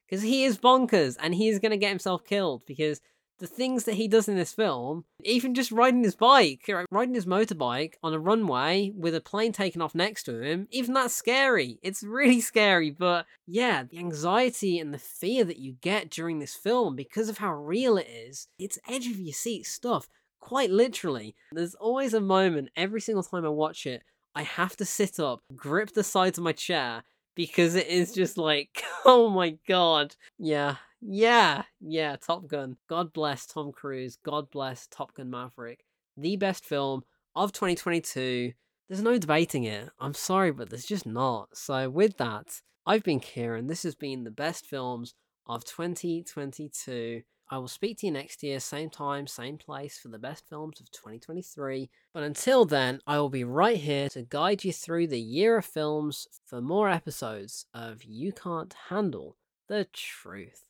because 0.09 0.22
he 0.22 0.44
is 0.44 0.59
bonkers 0.59 1.16
and 1.20 1.35
he 1.35 1.49
is 1.49 1.59
going 1.59 1.72
to 1.72 1.77
get 1.77 1.88
himself 1.88 2.25
killed 2.25 2.62
because 2.66 3.01
the 3.38 3.46
things 3.46 3.85
that 3.85 3.94
he 3.94 4.09
does 4.09 4.29
in 4.29 4.37
this 4.37 4.53
film, 4.53 5.05
even 5.22 5.55
just 5.55 5.70
riding 5.70 6.03
his 6.03 6.14
bike, 6.14 6.70
riding 6.90 7.14
his 7.14 7.27
motorbike 7.27 7.94
on 8.03 8.14
a 8.14 8.18
runway 8.18 8.92
with 8.96 9.14
a 9.14 9.20
plane 9.20 9.53
taking 9.53 9.83
off 9.83 9.94
next 9.94 10.22
to 10.25 10.40
him, 10.40 10.68
even 10.70 10.94
that's 10.94 11.14
scary. 11.14 11.79
It's 11.83 12.03
really 12.03 12.40
scary, 12.53 12.90
but 12.90 13.27
yeah, 13.46 13.83
the 13.83 13.99
anxiety 13.99 14.79
and 14.79 14.92
the 14.92 14.99
fear 14.99 15.44
that 15.44 15.59
you 15.59 15.77
get 15.81 16.11
during 16.11 16.38
this 16.38 16.55
film 16.55 16.96
because 16.96 17.29
of 17.29 17.38
how 17.38 17.53
real 17.53 17.99
it 17.99 18.09
is, 18.09 18.49
it's 18.59 18.79
edge 18.88 19.07
of 19.07 19.18
your 19.18 19.35
seat 19.35 19.66
stuff, 19.66 20.09
quite 20.40 20.70
literally. 20.70 21.35
There's 21.53 21.75
always 21.75 22.14
a 22.14 22.20
moment 22.20 22.70
every 22.75 23.01
single 23.01 23.22
time 23.22 23.44
I 23.44 23.51
watch 23.51 23.85
it, 23.85 24.03
I 24.37 24.42
have 24.42 24.77
to 24.77 24.85
sit 24.85 25.18
up, 25.18 25.40
grip 25.57 25.92
the 25.92 26.05
sides 26.05 26.37
of 26.37 26.44
my 26.44 26.53
chair, 26.53 27.05
because 27.35 27.75
it 27.75 27.87
is 27.87 28.12
just 28.12 28.37
like, 28.37 28.83
oh 29.07 29.31
my 29.31 29.57
god. 29.66 30.14
Yeah, 30.38 30.77
yeah, 31.01 31.62
yeah, 31.81 32.16
Top 32.16 32.46
Gun. 32.46 32.77
God 32.87 33.14
bless 33.14 33.46
Tom 33.46 33.72
Cruise. 33.72 34.18
God 34.22 34.51
bless 34.51 34.87
Top 34.88 35.14
Gun 35.14 35.31
Maverick. 35.31 35.87
The 36.18 36.37
best 36.37 36.66
film 36.66 37.05
of 37.35 37.53
2022. 37.53 38.53
There's 38.88 39.03
no 39.03 39.16
debating 39.16 39.64
it. 39.64 39.88
I'm 39.99 40.14
sorry, 40.14 40.53
but 40.53 40.68
there's 40.68 40.85
just 40.85 41.07
not. 41.07 41.57
So, 41.57 41.88
with 41.88 42.18
that, 42.18 42.61
I've 42.85 43.03
been 43.03 43.20
Kieran. 43.20 43.68
This 43.68 43.85
has 43.85 43.94
been 43.94 44.25
the 44.25 44.31
best 44.31 44.66
films 44.66 45.14
of 45.46 45.64
2022. 45.64 47.22
I 47.49 47.59
will 47.59 47.69
speak 47.69 47.99
to 47.99 48.07
you 48.07 48.13
next 48.13 48.43
year, 48.43 48.59
same 48.59 48.91
time, 48.91 49.29
same 49.29 49.57
place, 49.57 49.99
for 49.99 50.09
the 50.09 50.19
best 50.19 50.49
films 50.49 50.81
of 50.81 50.91
2023. 50.91 51.89
But 52.13 52.25
until 52.25 52.65
then, 52.65 53.01
I 53.07 53.19
will 53.19 53.29
be 53.29 53.45
right 53.45 53.77
here 53.77 54.09
to 54.11 54.23
guide 54.23 54.65
you 54.65 54.73
through 54.73 55.07
the 55.07 55.21
year 55.21 55.59
of 55.59 55.65
films 55.65 56.27
for 56.45 56.61
more 56.61 56.89
episodes 56.89 57.67
of 57.73 58.03
You 58.03 58.33
Can't 58.33 58.75
Handle 58.89 59.37
the 59.69 59.87
Truth. 59.93 60.65